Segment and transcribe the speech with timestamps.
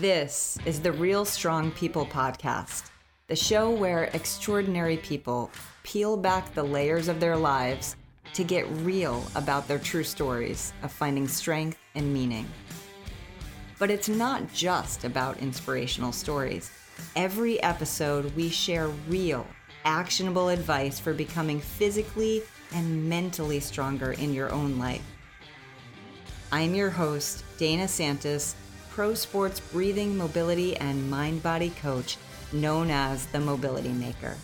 [0.00, 2.90] This is the Real Strong People podcast,
[3.26, 5.50] the show where extraordinary people
[5.82, 7.96] peel back the layers of their lives
[8.32, 12.48] to get real about their true stories of finding strength and meaning.
[13.78, 16.70] But it's not just about inspirational stories.
[17.14, 19.46] Every episode, we share real,
[19.84, 22.42] actionable advice for becoming physically
[22.74, 25.04] and mentally stronger in your own life.
[26.50, 28.54] I'm your host, Dana Santas,
[28.94, 32.18] pro sports breathing, mobility, and mind body coach
[32.52, 34.36] known as the Mobility Maker.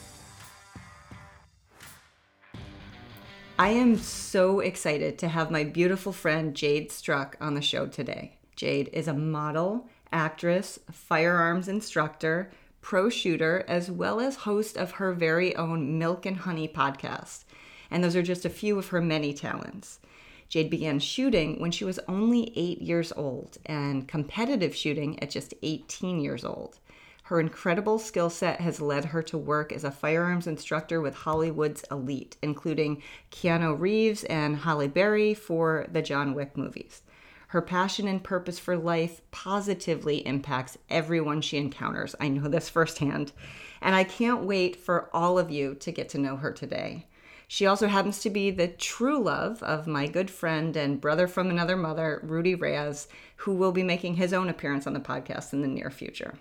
[3.58, 8.38] I am so excited to have my beautiful friend Jade Struck on the show today.
[8.56, 15.12] Jade is a model, actress, firearms instructor, pro shooter, as well as host of her
[15.12, 17.44] very own Milk and Honey podcast.
[17.90, 19.98] And those are just a few of her many talents.
[20.48, 25.54] Jade began shooting when she was only eight years old and competitive shooting at just
[25.62, 26.78] 18 years old.
[27.24, 31.84] Her incredible skill set has led her to work as a firearms instructor with Hollywood's
[31.90, 37.02] elite, including Keanu Reeves and Halle Berry for the John Wick movies.
[37.48, 42.14] Her passion and purpose for life positively impacts everyone she encounters.
[42.18, 43.32] I know this firsthand.
[43.82, 47.06] And I can't wait for all of you to get to know her today.
[47.50, 51.48] She also happens to be the true love of my good friend and brother from
[51.48, 55.62] another mother, Rudy Reyes, who will be making his own appearance on the podcast in
[55.62, 56.34] the near future.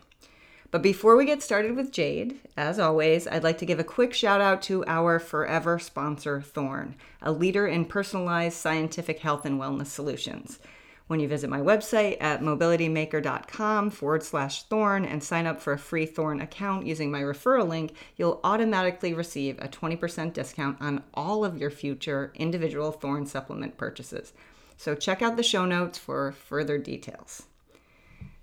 [0.70, 4.14] But before we get started with Jade, as always, I'd like to give a quick
[4.14, 9.88] shout out to our forever sponsor, Thorne, a leader in personalized scientific health and wellness
[9.88, 10.60] solutions.
[11.08, 15.80] When you visit my website at mobilitymaker.com forward slash Thorne and sign up for a
[15.80, 21.46] free Thorne account using my referral link, you'll automatically receive a 20% discount on all
[21.46, 24.34] of your future individual Thorne supplement purchases.
[24.76, 27.44] So check out the show notes for further details.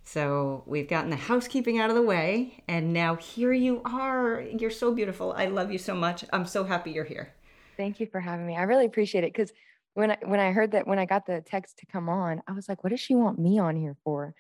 [0.02, 4.40] So we've gotten the housekeeping out of the way, and now here you are.
[4.40, 5.32] You're so beautiful.
[5.32, 6.24] I love you so much.
[6.32, 7.32] I'm so happy you're here.
[7.76, 8.56] Thank you for having me.
[8.56, 9.52] I really appreciate it because
[9.94, 12.52] when I when I heard that when I got the text to come on, I
[12.52, 14.34] was like, what does she want me on here for?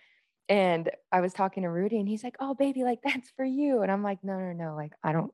[0.48, 3.82] And I was talking to Rudy and he's like, Oh baby, like that's for you.
[3.82, 5.32] And I'm like, no, no, no, like I don't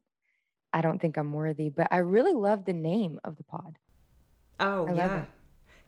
[0.73, 1.71] I don't think I'm worthy.
[1.71, 3.77] But I really love the name of the pod.
[4.61, 5.19] Oh I yeah.
[5.19, 5.25] It.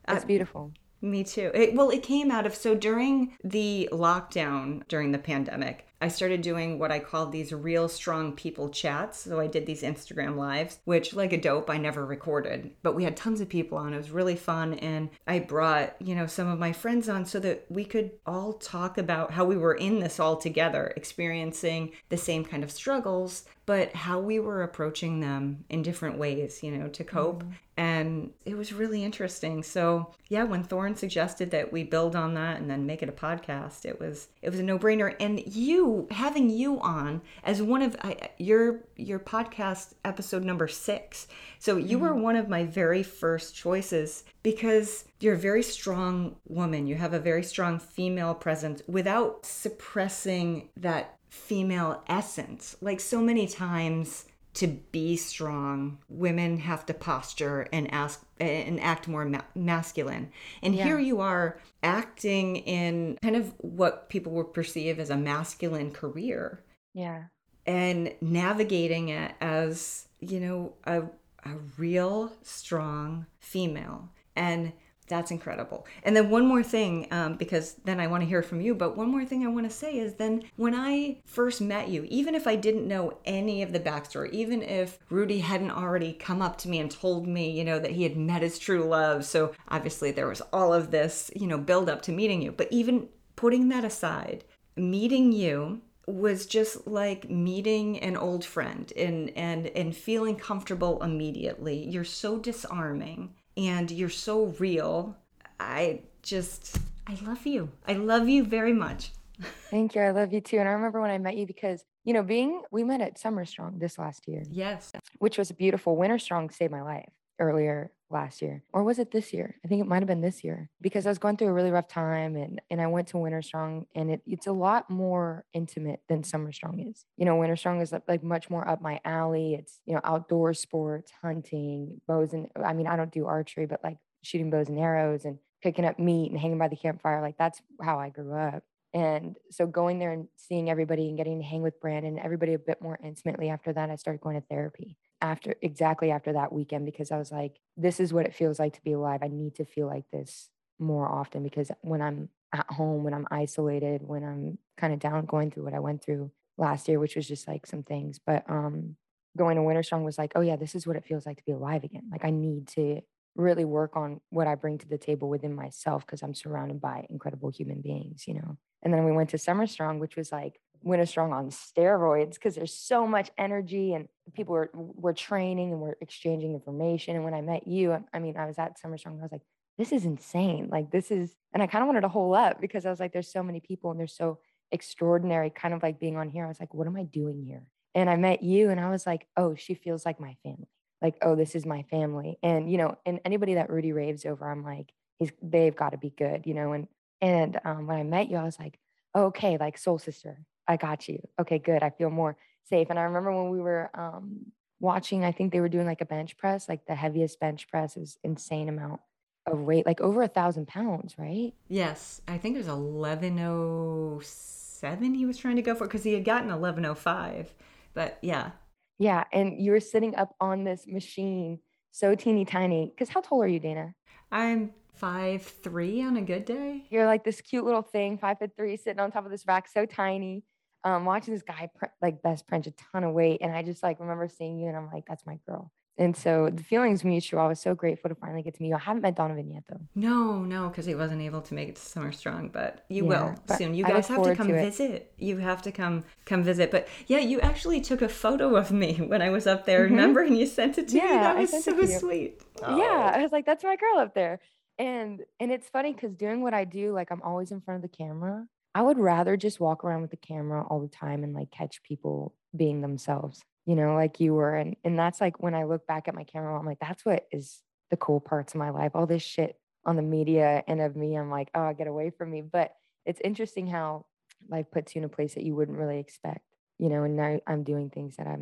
[0.09, 0.73] It's uh, beautiful.
[1.01, 1.51] Me too.
[1.53, 6.43] It, well, it came out of so during the lockdown, during the pandemic, I started
[6.43, 9.21] doing what I called these real strong people chats.
[9.21, 13.05] So I did these Instagram lives, which, like a dope, I never recorded, but we
[13.05, 13.95] had tons of people on.
[13.95, 14.75] It was really fun.
[14.75, 18.55] And I brought, you know, some of my friends on so that we could all
[18.55, 23.45] talk about how we were in this all together, experiencing the same kind of struggles,
[23.65, 27.43] but how we were approaching them in different ways, you know, to cope.
[27.43, 27.53] Mm-hmm.
[27.77, 29.63] And it was really interesting.
[29.63, 33.13] So yeah, when Thorne suggested that we build on that and then make it a
[33.13, 35.15] podcast, it was it was a no brainer.
[35.21, 41.29] And you having you on as one of I, your your podcast episode number six.
[41.59, 42.07] So you mm-hmm.
[42.07, 46.87] were one of my very first choices because you're a very strong woman.
[46.87, 52.77] You have a very strong female presence without suppressing that female essence.
[52.81, 59.09] Like so many times to be strong, women have to posture and ask and act
[59.09, 60.31] more ma- masculine.
[60.63, 60.85] And yeah.
[60.85, 66.63] here you are acting in kind of what people would perceive as a masculine career.
[66.93, 67.25] Yeah.
[67.65, 71.05] And navigating it as, you know, a
[71.45, 74.11] a real strong female.
[74.37, 74.73] And
[75.13, 75.87] that's incredible.
[76.05, 78.97] And then one more thing, um, because then I want to hear from you, but
[78.97, 82.35] one more thing I want to say is then when I first met you, even
[82.35, 86.57] if I didn't know any of the backstory, even if Rudy hadn't already come up
[86.59, 89.27] to me and told me, you know, that he had met his true love.
[89.27, 92.51] So obviously there was all of this, you know, build up to meeting you.
[92.51, 94.45] But even putting that aside,
[94.77, 101.87] meeting you was just like meeting an old friend and and and feeling comfortable immediately.
[101.89, 105.17] You're so disarming and you're so real.
[105.61, 107.71] I just, I love you.
[107.87, 109.13] I love you very much.
[109.71, 110.03] Thank you.
[110.03, 110.59] I love you too.
[110.59, 113.45] And I remember when I met you because, you know, being, we met at Summer
[113.45, 114.43] Strong this last year.
[114.51, 114.93] Yes.
[115.19, 115.97] Which was a beautiful.
[115.97, 117.09] Winter Strong saved my life
[117.39, 118.63] earlier last year.
[118.73, 119.57] Or was it this year?
[119.65, 121.71] I think it might have been this year because I was going through a really
[121.71, 125.45] rough time and, and I went to Winter Strong and it, it's a lot more
[125.53, 127.05] intimate than Summer Strong is.
[127.17, 129.55] You know, Winter Strong is like much more up my alley.
[129.55, 133.81] It's, you know, outdoor sports, hunting, bows and I mean, I don't do archery, but
[133.83, 137.21] like shooting bows and arrows and picking up meat and hanging by the campfire.
[137.21, 138.63] Like that's how I grew up.
[138.95, 142.59] And so going there and seeing everybody and getting to hang with Brandon, everybody a
[142.59, 146.85] bit more intimately after that, I started going to therapy after exactly after that weekend
[146.85, 149.21] because I was like, this is what it feels like to be alive.
[149.23, 153.29] I need to feel like this more often because when I'm at home, when I'm
[153.31, 157.17] isolated, when I'm kind of down going through what I went through last year, which
[157.17, 158.19] was just like some things.
[158.19, 158.97] But um
[159.39, 161.45] going to Winter Strong was like, oh yeah, this is what it feels like to
[161.45, 162.05] be alive again.
[162.11, 163.01] Like I need to
[163.35, 167.07] really work on what I bring to the table within myself because I'm surrounded by
[167.09, 168.59] incredible human beings, you know.
[168.83, 172.55] And then we went to Summer Strong, which was like Winter Strong on steroids because
[172.55, 177.17] there's so much energy and people were were training and we're exchanging information.
[177.17, 179.43] And when I met you, I mean, I was at Summer Strong, I was like,
[179.79, 180.69] this is insane.
[180.71, 183.13] Like this is, and I kind of wanted to hole up because I was like,
[183.13, 184.39] there's so many people and they're so
[184.71, 185.51] extraordinary.
[185.51, 187.67] Kind of like being on here, I was like, what am I doing here?
[187.95, 190.69] And I met you, and I was like, oh, she feels like my family.
[191.03, 192.39] Like, oh, this is my family.
[192.43, 195.99] And you know, and anybody that Rudy raves over, I'm like, he's they've got to
[195.99, 196.73] be good, you know.
[196.73, 196.89] And
[197.21, 198.79] and um, when I met you, I was like,
[199.15, 201.19] oh, okay, like soul sister, I got you.
[201.41, 201.83] Okay, good.
[201.83, 202.89] I feel more safe.
[202.91, 204.47] And I remember when we were um,
[204.81, 207.97] watching, I think they were doing like a bench press, like the heaviest bench press.
[207.97, 209.01] It was insane amount
[209.47, 211.53] of weight, like over a thousand pounds, right?
[211.69, 212.21] Yes.
[212.29, 216.49] I think it was 1107 he was trying to go for because he had gotten
[216.49, 217.55] 1105.
[217.95, 218.53] But yeah.
[218.99, 219.25] Yeah.
[219.33, 221.59] And you were sitting up on this machine
[221.91, 222.87] so teeny tiny.
[222.87, 223.95] Because how tall are you, Dana?
[224.31, 226.85] I'm five three on a good day.
[226.91, 229.69] You're like this cute little thing, five foot three, sitting on top of this rack,
[229.69, 230.43] so tiny
[230.85, 233.41] um, watching this guy pr- like best punch a ton of weight.
[233.43, 235.71] And I just like remember seeing you and I'm like, that's my girl.
[235.99, 237.41] And so the feelings mutual.
[237.41, 238.77] I was so grateful to finally get to meet you.
[238.77, 239.81] I haven't met Donovan yet though.
[239.95, 243.09] No, no, because he wasn't able to make it to Summer Strong, but you yeah,
[243.09, 243.75] will but soon.
[243.75, 245.13] You guys have to come to visit.
[245.19, 246.71] You have to come come visit.
[246.71, 249.95] But yeah, you actually took a photo of me when I was up there, mm-hmm.
[249.95, 250.23] remember?
[250.23, 251.09] And you sent it to yeah, me.
[251.09, 252.41] That was so sweet.
[252.63, 252.77] Oh.
[252.77, 253.13] Yeah.
[253.15, 254.41] I was like, that's my girl up there.
[254.79, 257.91] And and it's funny because doing what I do, like I'm always in front of
[257.91, 258.47] the camera.
[258.75, 261.83] I would rather just walk around with the camera all the time and like catch
[261.83, 264.57] people being themselves, you know, like you were.
[264.57, 267.27] And and that's like when I look back at my camera, I'm like, that's what
[267.31, 268.93] is the cool parts of my life.
[268.95, 272.31] All this shit on the media and of me, I'm like, oh, get away from
[272.31, 272.41] me.
[272.41, 272.73] But
[273.05, 274.07] it's interesting how
[274.49, 276.45] life puts you in a place that you wouldn't really expect,
[276.79, 278.37] you know, and now I'm doing things that I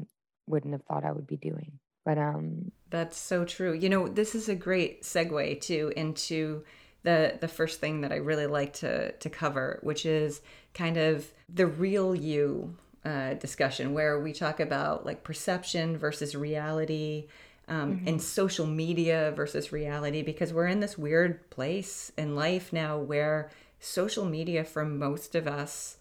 [0.47, 1.79] wouldn't have thought I would be doing.
[2.05, 3.73] But um that's so true.
[3.73, 6.65] You know, this is a great segue too into
[7.03, 10.41] the the first thing that I really like to to cover, which is
[10.75, 17.27] kind of the real you uh, discussion, where we talk about like perception versus reality.
[17.69, 18.09] Um, mm-hmm.
[18.09, 23.49] and social media versus reality because we're in this weird place in life now where
[23.79, 25.99] social media for most of us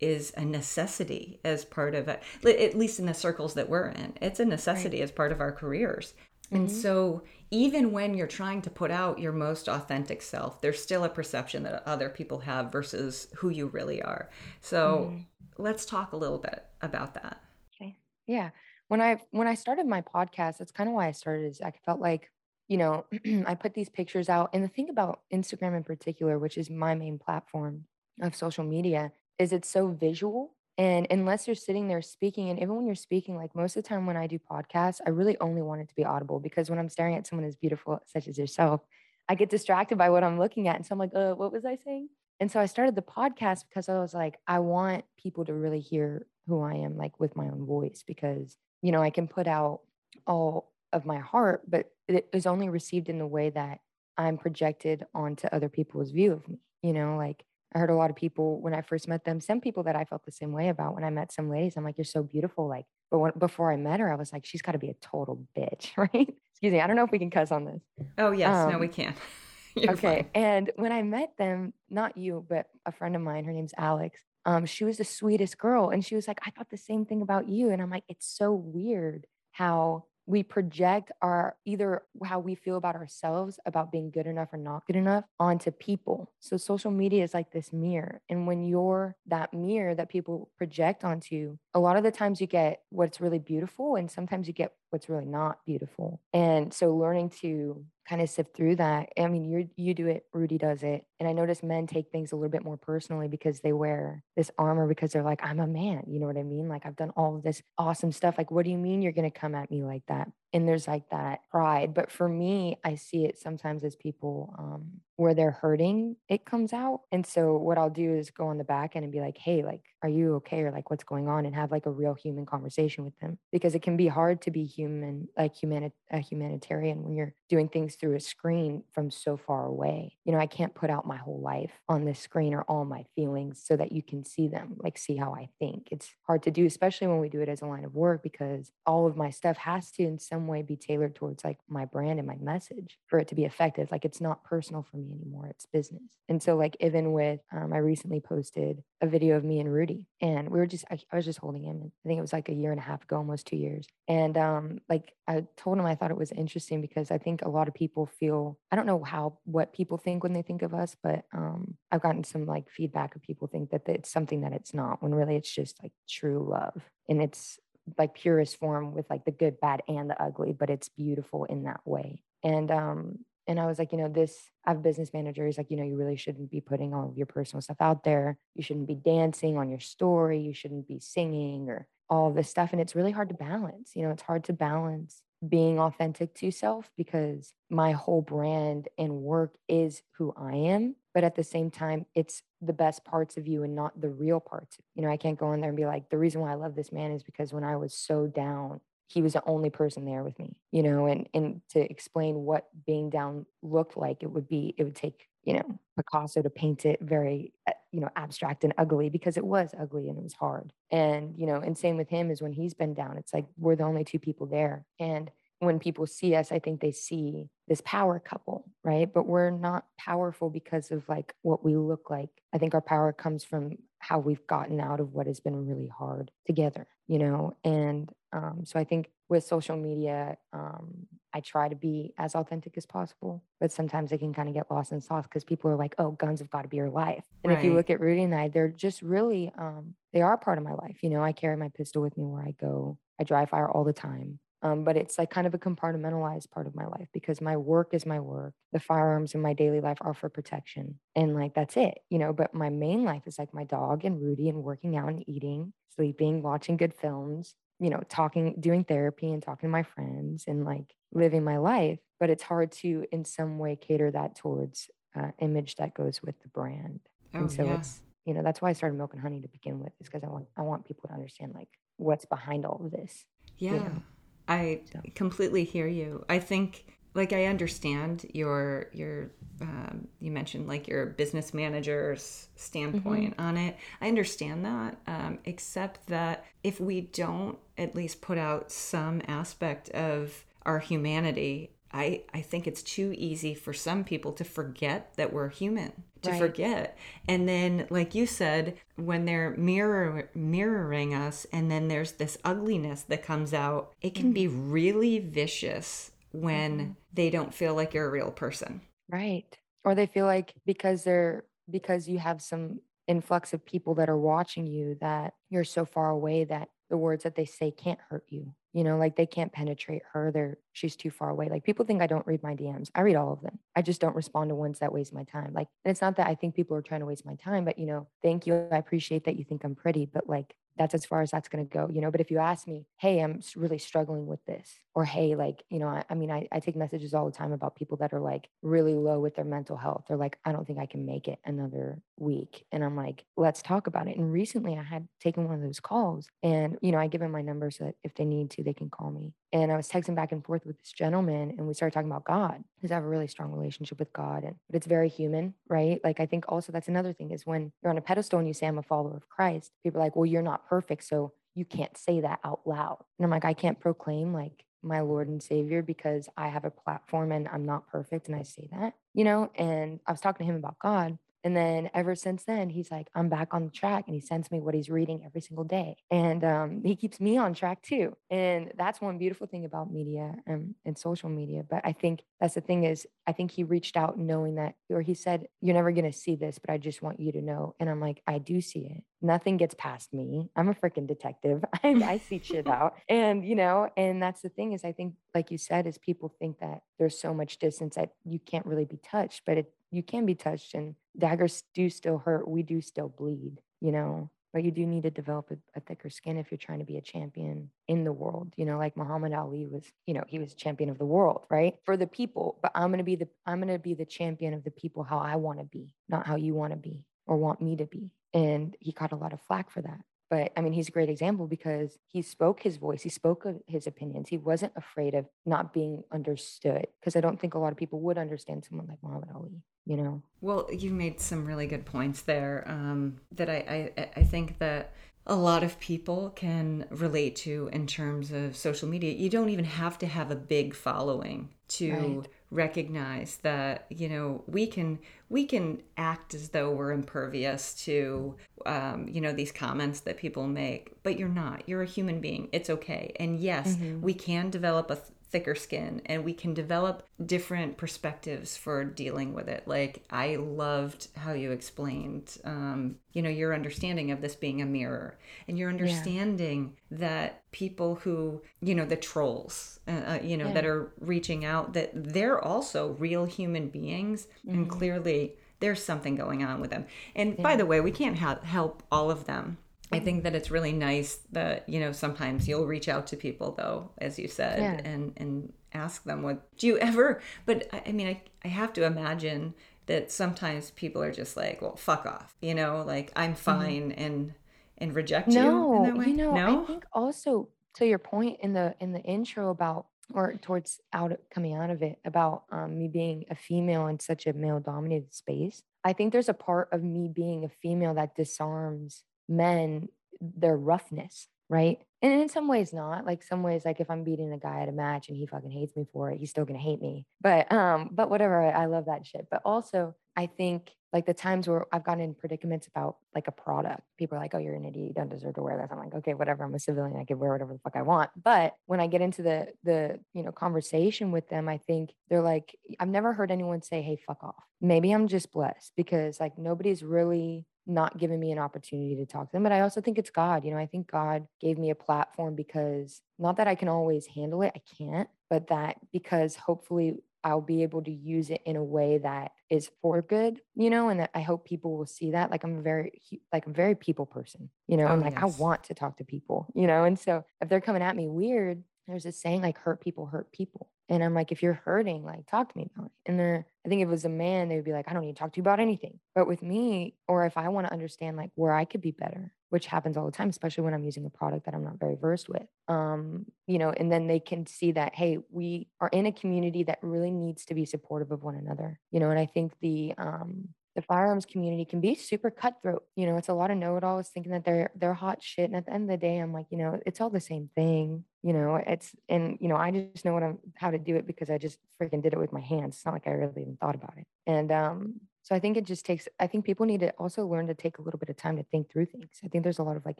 [0.00, 4.14] is a necessity as part of it at least in the circles that we're in
[4.20, 5.04] it's a necessity right.
[5.04, 6.14] as part of our careers
[6.52, 6.56] mm-hmm.
[6.56, 7.22] and so
[7.52, 11.62] even when you're trying to put out your most authentic self, there's still a perception
[11.64, 14.30] that other people have versus who you really are.
[14.62, 15.26] So mm.
[15.58, 17.42] let's talk a little bit about that.
[17.76, 17.94] Okay.
[18.26, 18.50] Yeah.
[18.88, 21.72] When I when I started my podcast, that's kind of why I started is I
[21.84, 22.30] felt like,
[22.68, 23.04] you know,
[23.46, 24.48] I put these pictures out.
[24.54, 27.84] And the thing about Instagram in particular, which is my main platform
[28.22, 32.74] of social media, is it's so visual and unless you're sitting there speaking, and even
[32.74, 35.62] when you're speaking, like most of the time when I do podcasts, I really only
[35.62, 38.38] want it to be audible because when I'm staring at someone as beautiful, such as
[38.38, 38.80] yourself,
[39.28, 40.76] I get distracted by what I'm looking at.
[40.76, 42.08] And so I'm like, uh, what was I saying?
[42.40, 45.80] And so I started the podcast because I was like, I want people to really
[45.80, 49.46] hear who I am, like with my own voice, because, you know, I can put
[49.46, 49.80] out
[50.26, 53.80] all of my heart, but it is only received in the way that
[54.16, 58.10] I'm projected onto other people's view of me, you know, like I heard a lot
[58.10, 60.68] of people when I first met them, some people that I felt the same way
[60.68, 61.76] about when I met some ladies.
[61.76, 62.68] I'm like, you're so beautiful.
[62.68, 64.94] Like, but when, before I met her, I was like, she's got to be a
[64.94, 66.12] total bitch, right?
[66.12, 66.80] Excuse me.
[66.80, 67.82] I don't know if we can cuss on this.
[68.18, 68.54] Oh, yes.
[68.54, 69.14] Um, no, we can.
[69.78, 70.28] okay.
[70.34, 70.42] Fine.
[70.42, 74.20] And when I met them, not you, but a friend of mine, her name's Alex.
[74.44, 75.90] Um, she was the sweetest girl.
[75.90, 77.70] And she was like, I thought the same thing about you.
[77.70, 82.94] And I'm like, it's so weird how we project our either how we feel about
[82.94, 86.30] ourselves about being good enough or not good enough onto people.
[86.40, 88.20] So social media is like this mirror.
[88.28, 92.40] And when you're that mirror that people project onto, you a lot of the times
[92.40, 96.20] you get what's really beautiful and sometimes you get what's really not beautiful.
[96.32, 99.08] And so learning to kind of sift through that.
[99.18, 101.06] I mean, you you do it, Rudy does it.
[101.20, 104.50] And I notice men take things a little bit more personally because they wear this
[104.58, 106.04] armor because they're like, I'm a man.
[106.08, 106.68] You know what I mean?
[106.68, 108.36] Like I've done all of this awesome stuff.
[108.36, 110.30] Like, what do you mean you're gonna come at me like that?
[110.52, 111.94] And there's like that pride.
[111.94, 116.72] But for me, I see it sometimes as people um, where they're hurting, it comes
[116.72, 117.02] out.
[117.12, 119.62] And so what I'll do is go on the back end and be like, hey,
[119.62, 120.62] like, are you okay?
[120.62, 121.46] Or like, what's going on?
[121.46, 124.50] And have like a real human conversation with them because it can be hard to
[124.50, 129.36] be human, like humani- a humanitarian when you're doing things through a screen from so
[129.36, 130.16] far away.
[130.24, 133.04] You know, I can't put out my whole life on this screen or all my
[133.14, 135.88] feelings so that you can see them, like see how I think.
[135.90, 138.72] It's hard to do, especially when we do it as a line of work because
[138.86, 142.18] all of my stuff has to in some way be tailored towards like my brand
[142.18, 143.90] and my message for it to be effective.
[143.92, 145.46] Like it's not personal for me anymore.
[145.48, 146.10] It's business.
[146.28, 150.06] And so, like, even with, um, I recently posted a video of me and Rudy,
[150.20, 151.92] and we were just, I, I was just holding him.
[152.04, 153.86] I think it was like a year and a half ago, almost two years.
[154.08, 157.48] And um, like, I told him I thought it was interesting because I think a
[157.48, 160.74] lot of people feel, I don't know how, what people think when they think of
[160.74, 164.52] us, but um, I've gotten some like feedback of people think that it's something that
[164.52, 166.82] it's not, when really it's just like true love.
[167.08, 167.58] And it's
[167.98, 171.64] like purest form with like the good, bad, and the ugly, but it's beautiful in
[171.64, 172.22] that way.
[172.44, 175.76] And um, and I was like, you know, this, I have business managers, like, you
[175.76, 178.38] know, you really shouldn't be putting all of your personal stuff out there.
[178.54, 180.40] You shouldn't be dancing on your story.
[180.40, 182.72] You shouldn't be singing or all this stuff.
[182.72, 183.92] And it's really hard to balance.
[183.94, 189.22] You know, it's hard to balance being authentic to self because my whole brand and
[189.22, 190.94] work is who I am.
[191.14, 194.40] But at the same time, it's the best parts of you and not the real
[194.40, 194.78] parts.
[194.94, 196.76] You know, I can't go in there and be like, the reason why I love
[196.76, 198.80] this man is because when I was so down
[199.12, 202.68] he was the only person there with me you know and and to explain what
[202.86, 206.86] being down looked like it would be it would take you know picasso to paint
[206.86, 210.32] it very uh, you know abstract and ugly because it was ugly and it was
[210.34, 210.72] hard.
[210.90, 213.76] And you know and same with him is when he's been down it's like we're
[213.76, 214.86] the only two people there.
[214.98, 219.12] And when people see us i think they see this power couple right?
[219.12, 222.30] But we're not powerful because of like what we look like.
[222.52, 225.86] I think our power comes from how we've gotten out of what has been really
[225.86, 227.54] hard together you know?
[227.64, 232.76] And um, so i think with social media um, i try to be as authentic
[232.76, 235.76] as possible but sometimes it can kind of get lost in sauce because people are
[235.76, 237.58] like oh guns have got to be your life and right.
[237.58, 240.64] if you look at rudy and i they're just really um, they are part of
[240.64, 243.46] my life you know i carry my pistol with me where i go i dry
[243.46, 246.86] fire all the time um, but it's like kind of a compartmentalized part of my
[246.86, 248.54] life because my work is my work.
[248.72, 251.00] The firearms in my daily life are for protection.
[251.16, 252.32] And like that's it, you know.
[252.32, 255.72] But my main life is like my dog and Rudy and working out and eating,
[255.96, 260.64] sleeping, watching good films, you know, talking, doing therapy and talking to my friends and
[260.64, 261.98] like living my life.
[262.20, 266.40] But it's hard to, in some way, cater that towards uh, image that goes with
[266.42, 267.00] the brand.
[267.34, 267.74] Oh, and so yeah.
[267.74, 270.22] it's, you know, that's why I started Milk and Honey to begin with, is because
[270.22, 273.24] I want I want people to understand like what's behind all of this.
[273.58, 273.72] Yeah.
[273.72, 274.02] You know?
[274.46, 274.82] I
[275.16, 276.24] completely hear you.
[276.28, 283.32] I think like I understand your your um, you mentioned like your business manager's standpoint
[283.32, 283.40] mm-hmm.
[283.40, 283.76] on it.
[284.00, 289.88] I understand that, um, except that if we don't at least put out some aspect
[289.90, 295.32] of our humanity, I I think it's too easy for some people to forget that
[295.32, 295.92] we're human
[296.22, 296.38] to right.
[296.38, 296.96] forget.
[297.28, 303.02] And then, like you said, when they're mirror mirroring us, and then there's this ugliness
[303.02, 304.32] that comes out, it can mm-hmm.
[304.32, 306.92] be really vicious when mm-hmm.
[307.12, 308.80] they don't feel like you're a real person.
[309.10, 309.56] Right.
[309.84, 314.18] Or they feel like because they're because you have some influx of people that are
[314.18, 318.24] watching you that you're so far away that the words that they say can't hurt
[318.28, 318.54] you.
[318.72, 320.30] You know like they can't penetrate her.
[320.30, 321.48] They're she's too far away.
[321.48, 323.58] Like people think i don't read my dms i read all of them.
[323.76, 325.52] I just don't respond to ones that waste my time.
[325.52, 327.78] Like and it's not that i think people are trying to waste my time but
[327.78, 328.68] you know thank you.
[328.70, 331.66] I appreciate that you think i'm pretty but like that's as far as that's going
[331.66, 332.10] to go, you know.
[332.10, 335.78] But if you ask me, hey, I'm really struggling with this, or hey, like, you
[335.78, 338.20] know, I, I mean, I, I, take messages all the time about people that are
[338.20, 340.04] like really low with their mental health.
[340.08, 342.64] They're like, I don't think I can make it another week.
[342.72, 344.16] And I'm like, let's talk about it.
[344.16, 347.32] And recently I had taken one of those calls and, you know, I give them
[347.32, 349.34] my number so that if they need to, they can call me.
[349.52, 352.24] And I was texting back and forth with this gentleman and we started talking about
[352.24, 354.44] God because I have a really strong relationship with God.
[354.44, 356.00] And but it's very human, right?
[356.02, 358.54] Like I think also that's another thing is when you're on a pedestal and you
[358.54, 361.04] say I'm a follower of Christ, people are like, well, you're not perfect.
[361.04, 362.98] So you can't say that out loud.
[363.18, 366.70] And I'm like, I can't proclaim like my Lord and Savior because I have a
[366.70, 368.28] platform and I'm not perfect.
[368.28, 371.18] And I say that, you know, and I was talking to him about God.
[371.44, 374.50] And then ever since then, he's like, I'm back on the track and he sends
[374.50, 375.96] me what he's reading every single day.
[376.10, 378.16] And um, he keeps me on track too.
[378.30, 381.64] And that's one beautiful thing about media and, and social media.
[381.68, 385.00] But I think that's the thing is, I think he reached out knowing that, or
[385.00, 387.74] he said, You're never going to see this, but I just want you to know.
[387.78, 389.04] And I'm like, I do see it.
[389.20, 390.50] Nothing gets past me.
[390.56, 391.64] I'm a freaking detective.
[391.84, 392.94] I, I see shit out.
[393.08, 396.34] And, you know, and that's the thing is, I think, like you said, is people
[396.38, 400.02] think that there's so much distance that you can't really be touched, but it, you
[400.02, 402.48] can be touched and daggers do still hurt.
[402.48, 406.10] We do still bleed, you know, but you do need to develop a, a, thicker
[406.10, 408.52] skin if you're trying to be a champion in the world.
[408.56, 411.74] You know, like Muhammad Ali was, you know, he was champion of the world, right?
[411.84, 412.58] For the people.
[412.62, 415.36] But I'm gonna be the I'm gonna be the champion of the people how I
[415.36, 418.10] want to be, not how you want to be or want me to be.
[418.34, 420.00] And he caught a lot of flack for that.
[420.32, 423.86] But I mean, he's a great example because he spoke his voice, he spoke his
[423.86, 424.30] opinions.
[424.30, 428.00] He wasn't afraid of not being understood because I don't think a lot of people
[428.00, 430.22] would understand someone like Muhammad Ali, you know?
[430.40, 434.92] Well, you made some really good points there um, that I, I, I think that
[435.26, 439.12] a lot of people can relate to in terms of social media.
[439.12, 441.92] You don't even have to have a big following to.
[441.92, 444.98] Right recognize that you know we can
[445.30, 448.36] we can act as though we're impervious to
[448.66, 452.48] um, you know these comments that people make but you're not you're a human being
[452.52, 454.02] it's okay and yes mm-hmm.
[454.02, 454.98] we can develop a
[455.32, 461.08] thicker skin and we can develop different perspectives for dealing with it like i loved
[461.16, 465.16] how you explained um, you know your understanding of this being a mirror
[465.48, 466.98] and your understanding yeah.
[466.98, 470.52] that people who you know the trolls uh, uh, you know yeah.
[470.52, 474.54] that are reaching out that they're also real human beings mm-hmm.
[474.54, 476.84] and clearly there's something going on with them
[477.16, 477.42] and yeah.
[477.42, 479.56] by the way we can't ha- help all of them
[479.92, 483.54] I think that it's really nice that you know sometimes you'll reach out to people
[483.56, 484.90] though, as you said, yeah.
[484.90, 487.20] and and ask them what do you ever.
[487.46, 489.54] But I mean, I I have to imagine
[489.86, 493.40] that sometimes people are just like, well, fuck off, you know, like I'm mm-hmm.
[493.40, 494.02] fine mm-hmm.
[494.02, 494.34] and
[494.78, 496.02] and reject no, you.
[496.02, 496.62] You know, no?
[496.62, 501.12] I think also to your point in the in the intro about or towards out
[501.30, 505.14] coming out of it about um, me being a female in such a male dominated
[505.14, 505.62] space.
[505.84, 509.04] I think there's a part of me being a female that disarms
[509.36, 509.88] men
[510.20, 511.78] their roughness, right?
[512.00, 513.06] And in some ways not.
[513.06, 515.50] Like some ways, like if I'm beating a guy at a match and he fucking
[515.50, 517.06] hates me for it, he's still gonna hate me.
[517.20, 519.28] But um, but whatever, I, I love that shit.
[519.30, 523.32] But also I think like the times where I've gotten in predicaments about like a
[523.32, 525.70] product, people are like, oh, you're an idiot, you don't deserve to wear this.
[525.70, 526.44] I'm like, okay, whatever.
[526.44, 526.98] I'm a civilian.
[527.00, 528.10] I can wear whatever the fuck I want.
[528.22, 532.22] But when I get into the the you know conversation with them, I think they're
[532.22, 534.44] like, I've never heard anyone say, hey, fuck off.
[534.60, 539.28] Maybe I'm just blessed because like nobody's really not given me an opportunity to talk
[539.28, 539.42] to them.
[539.42, 540.44] But I also think it's God.
[540.44, 544.06] You know, I think God gave me a platform because not that I can always
[544.06, 548.56] handle it, I can't, but that because hopefully I'll be able to use it in
[548.56, 552.10] a way that is for good, you know, and that I hope people will see
[552.12, 552.30] that.
[552.30, 553.00] Like I'm a very
[553.32, 555.22] like I'm a very people person, you know, oh, and like yes.
[555.22, 556.84] I want to talk to people, you know.
[556.84, 560.32] And so if they're coming at me weird, there's this saying like hurt people hurt
[560.32, 560.68] people.
[560.88, 562.92] And I'm like, if you're hurting, like talk to me about it.
[563.06, 565.02] And then I think if it was a man, they would be like, I don't
[565.02, 566.00] need to talk to you about anything.
[566.14, 569.32] But with me, or if I want to understand like where I could be better,
[569.50, 571.94] which happens all the time, especially when I'm using a product that I'm not very
[571.94, 572.46] versed with.
[572.68, 576.62] Um, you know, and then they can see that, hey, we are in a community
[576.64, 578.80] that really needs to be supportive of one another.
[578.90, 582.84] You know, and I think the um the firearms community can be super cutthroat.
[582.96, 585.44] You know, it's a lot of know-it-alls thinking that they're they're hot shit.
[585.44, 587.50] And at the end of the day, I'm like, you know, it's all the same
[587.54, 588.04] thing.
[588.22, 591.06] You know, it's and you know, I just know what I'm how to do it
[591.06, 592.76] because I just freaking did it with my hands.
[592.76, 594.06] It's not like I really even thought about it.
[594.26, 597.46] And um, so I think it just takes, I think people need to also learn
[597.46, 599.20] to take a little bit of time to think through things.
[599.24, 599.98] I think there's a lot of like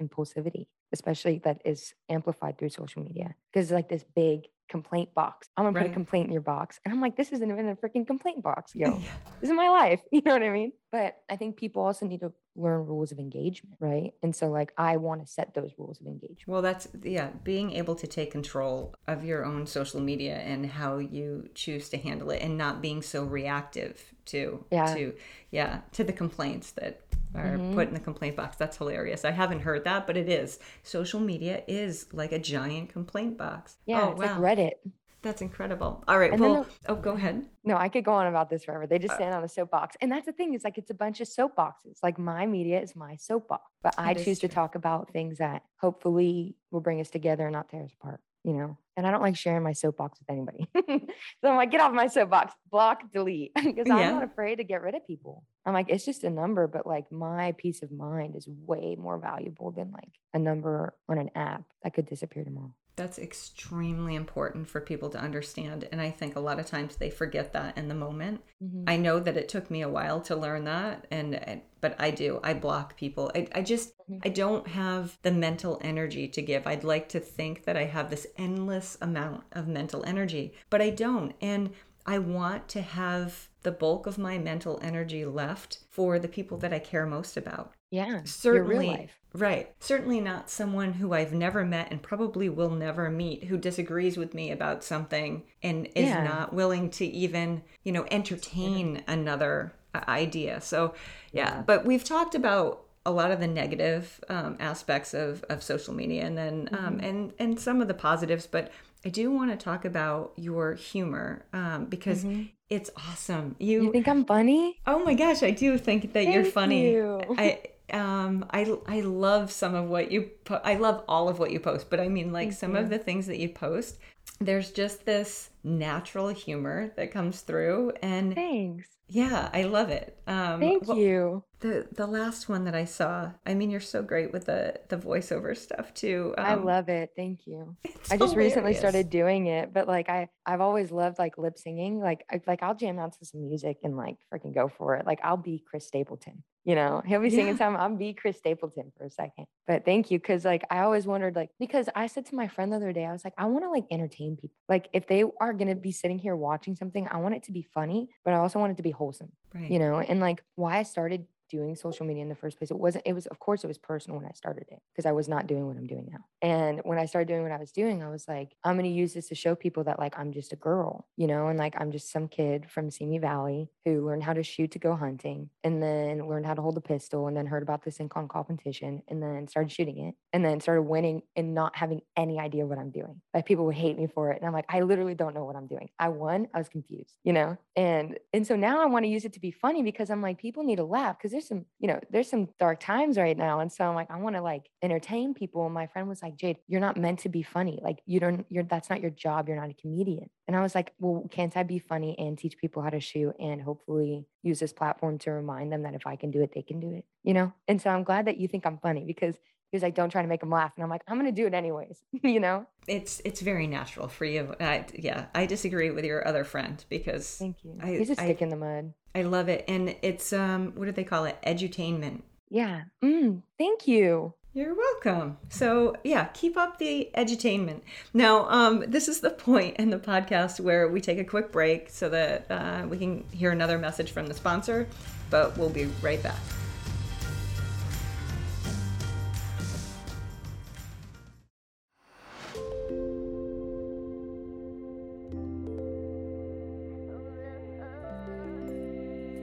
[0.00, 4.42] impulsivity, especially that is amplified through social media because it's like this big
[4.76, 5.48] complaint box.
[5.56, 5.84] I'm gonna right.
[5.84, 6.78] put a complaint in your box.
[6.84, 8.98] And I'm like, this isn't even a freaking complaint box, yo.
[8.98, 9.08] yeah.
[9.40, 10.00] This is my life.
[10.12, 10.72] You know what I mean?
[10.92, 14.12] But I think people also need to learn rules of engagement, right?
[14.22, 16.46] And so like I want to set those rules of engagement.
[16.46, 20.98] Well, that's yeah, being able to take control of your own social media and how
[20.98, 24.94] you choose to handle it and not being so reactive to yeah.
[24.94, 25.14] to
[25.50, 27.02] yeah, to the complaints that
[27.34, 27.74] are mm-hmm.
[27.74, 28.56] put in the complaint box.
[28.56, 29.24] That's hilarious.
[29.24, 30.58] I haven't heard that, but it is.
[30.82, 33.76] Social media is like a giant complaint box.
[33.86, 34.40] Yeah, oh, it's wow.
[34.40, 34.72] like Reddit.
[35.22, 36.04] That's incredible.
[36.06, 36.32] All right.
[36.32, 37.44] And well, oh, go ahead.
[37.64, 38.86] No, I could go on about this forever.
[38.86, 39.96] They just uh, stand on a soapbox.
[40.00, 41.98] And that's the thing, is like it's a bunch of soapboxes.
[42.02, 43.62] Like my media is my soapbox.
[43.82, 47.68] But I choose to talk about things that hopefully will bring us together and not
[47.68, 48.78] tear us apart, you know?
[48.96, 50.68] And I don't like sharing my soapbox with anybody.
[51.42, 53.52] so I'm like, get off my soapbox, block, delete.
[53.62, 55.44] because I'm not afraid to get rid of people.
[55.66, 59.18] I'm like, it's just a number, but like my peace of mind is way more
[59.18, 62.72] valuable than like a number on an app that could disappear tomorrow.
[62.96, 65.86] That's extremely important for people to understand.
[65.92, 68.40] And I think a lot of times they forget that in the moment.
[68.64, 68.84] Mm-hmm.
[68.86, 71.06] I know that it took me a while to learn that.
[71.10, 72.40] And, but I do.
[72.42, 73.30] I block people.
[73.34, 74.20] I, I just, mm-hmm.
[74.24, 76.66] I don't have the mental energy to give.
[76.66, 80.90] I'd like to think that I have this endless amount of mental energy, but I
[80.90, 81.34] don't.
[81.42, 81.70] And
[82.06, 86.72] I want to have the bulk of my mental energy left for the people that
[86.72, 87.72] I care most about.
[87.90, 88.22] Yeah.
[88.24, 89.08] Certainly.
[89.34, 89.74] Right.
[89.80, 94.32] Certainly not someone who I've never met and probably will never meet who disagrees with
[94.32, 96.24] me about something and is yeah.
[96.24, 99.02] not willing to even, you know, entertain yeah.
[99.08, 100.60] another uh, idea.
[100.60, 100.94] So,
[101.32, 101.56] yeah.
[101.56, 101.62] yeah.
[101.62, 106.24] But we've talked about a lot of the negative um, aspects of, of social media
[106.26, 107.04] and then um, mm-hmm.
[107.04, 108.72] and and some of the positives but
[109.04, 112.42] i do want to talk about your humor um, because mm-hmm.
[112.68, 116.34] it's awesome you, you think i'm funny oh my gosh i do think that Thank
[116.34, 117.22] you're funny you.
[117.38, 117.60] i
[117.92, 121.60] um i i love some of what you po- i love all of what you
[121.60, 122.78] post but i mean like Thank some you.
[122.80, 123.98] of the things that you post
[124.40, 130.18] there's just this natural humor that comes through and thanks Yeah, I love it.
[130.26, 131.44] Um, Thank well, you.
[131.60, 133.30] The the last one that I saw.
[133.44, 136.34] I mean, you're so great with the the voiceover stuff too.
[136.38, 137.10] Um, I love it.
[137.16, 137.76] Thank you.
[137.84, 138.36] I just hilarious.
[138.36, 142.00] recently started doing it, but like I I've always loved like lip singing.
[142.00, 145.06] Like I, like I'll jam out to some music and like freaking go for it.
[145.06, 147.56] Like I'll be Chris Stapleton you know he'll be singing yeah.
[147.56, 151.06] something i'll be chris stapleton for a second but thank you because like i always
[151.06, 153.46] wondered like because i said to my friend the other day i was like i
[153.46, 156.76] want to like entertain people like if they are going to be sitting here watching
[156.76, 159.32] something i want it to be funny but i also want it to be wholesome
[159.54, 159.70] right.
[159.70, 162.70] you know and like why i started doing social media in the first place.
[162.70, 165.12] It wasn't, it was, of course, it was personal when I started it because I
[165.12, 166.24] was not doing what I'm doing now.
[166.42, 168.90] And when I started doing what I was doing, I was like, I'm going to
[168.90, 171.74] use this to show people that like I'm just a girl, you know, and like
[171.78, 175.50] I'm just some kid from Simi Valley who learned how to shoot to go hunting
[175.64, 179.02] and then learned how to hold a pistol and then heard about this Incon competition
[179.08, 182.78] and then started shooting it and then started winning and not having any idea what
[182.78, 183.20] I'm doing.
[183.34, 184.38] Like people would hate me for it.
[184.38, 185.88] And I'm like, I literally don't know what I'm doing.
[185.98, 187.56] I won, I was confused, you know?
[187.76, 190.38] And and so now I want to use it to be funny because I'm like,
[190.38, 193.60] people need to laugh because there's some, you know, there's some dark times right now.
[193.60, 195.66] And so I'm like, I want to like entertain people.
[195.66, 197.78] And my friend was like, Jade, you're not meant to be funny.
[197.82, 199.46] Like you don't, you're that's not your job.
[199.46, 200.30] You're not a comedian.
[200.48, 203.34] And I was like, well, can't I be funny and teach people how to shoot
[203.38, 206.62] and hopefully use this platform to remind them that if I can do it, they
[206.62, 207.52] can do it, you know?
[207.68, 209.34] And so I'm glad that you think I'm funny because
[209.70, 211.46] he was like, "Don't try to make him laugh," and I'm like, "I'm gonna do
[211.46, 212.66] it anyways," you know.
[212.86, 214.54] It's it's very natural for you.
[214.60, 217.78] I, yeah, I disagree with your other friend because thank you.
[217.80, 218.94] I, He's a stick I, in the mud.
[219.14, 221.36] I love it, and it's um, what do they call it?
[221.46, 222.22] Edutainment.
[222.48, 222.82] Yeah.
[223.02, 224.34] Mm, thank you.
[224.56, 225.36] You're welcome.
[225.50, 227.82] So yeah, keep up the edutainment.
[228.14, 231.90] Now, um, this is the point in the podcast where we take a quick break
[231.90, 234.88] so that uh, we can hear another message from the sponsor,
[235.28, 236.40] but we'll be right back.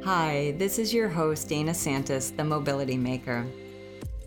[0.06, 3.46] Hi, this is your host, Dana Santas, the Mobility Maker.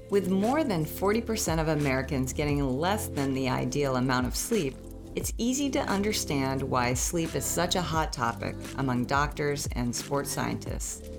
[0.08, 4.74] With more than 40% of Americans getting less than the ideal amount of sleep,
[5.14, 10.30] it's easy to understand why sleep is such a hot topic among doctors and sports
[10.30, 11.10] scientists.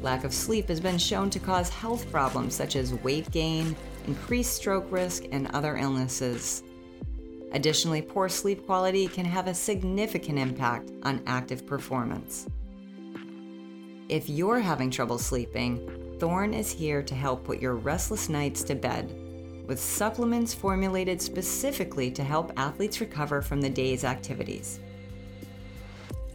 [0.00, 3.76] Lack of sleep has been shown to cause health problems such as weight gain,
[4.06, 6.62] increased stroke risk, and other illnesses.
[7.52, 12.46] Additionally, poor sleep quality can have a significant impact on active performance.
[14.12, 15.88] If you're having trouble sleeping,
[16.20, 19.10] Thorne is here to help put your restless nights to bed
[19.66, 24.80] with supplements formulated specifically to help athletes recover from the day's activities.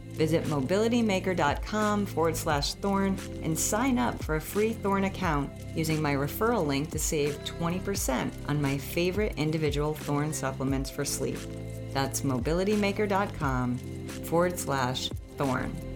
[0.08, 6.14] Visit mobilitymaker.com forward slash Thorne and sign up for a free Thorne account using my
[6.14, 11.38] referral link to save 20% on my favorite individual Thorne supplements for sleep.
[11.92, 13.78] That's mobilitymaker.com
[14.24, 15.87] forward slash Thorne.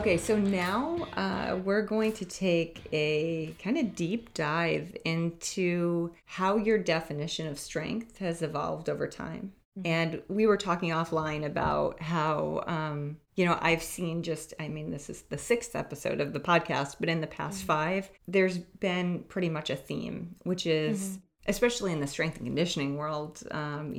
[0.00, 6.56] Okay, so now uh, we're going to take a kind of deep dive into how
[6.56, 9.52] your definition of strength has evolved over time.
[9.78, 9.86] Mm-hmm.
[9.86, 14.90] And we were talking offline about how, um, you know, I've seen just, I mean,
[14.90, 17.66] this is the sixth episode of the podcast, but in the past mm-hmm.
[17.66, 20.98] five, there's been pretty much a theme, which is.
[21.02, 23.94] Mm-hmm especially in the strength and conditioning world, um,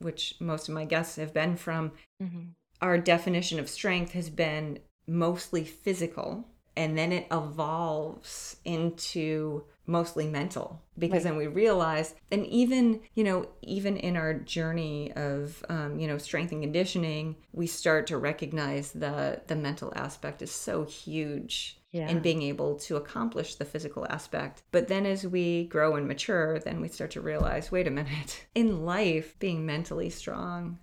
[0.00, 2.40] which most of my guests have been from, mm-hmm.
[2.82, 10.82] our definition of strength has been mostly physical and then it evolves into mostly mental
[10.98, 11.30] because right.
[11.30, 16.16] then we realize and even you know even in our journey of um, you know
[16.16, 22.08] strength and conditioning we start to recognize the the mental aspect is so huge yeah.
[22.08, 26.58] in being able to accomplish the physical aspect but then as we grow and mature
[26.60, 30.78] then we start to realize wait a minute in life being mentally strong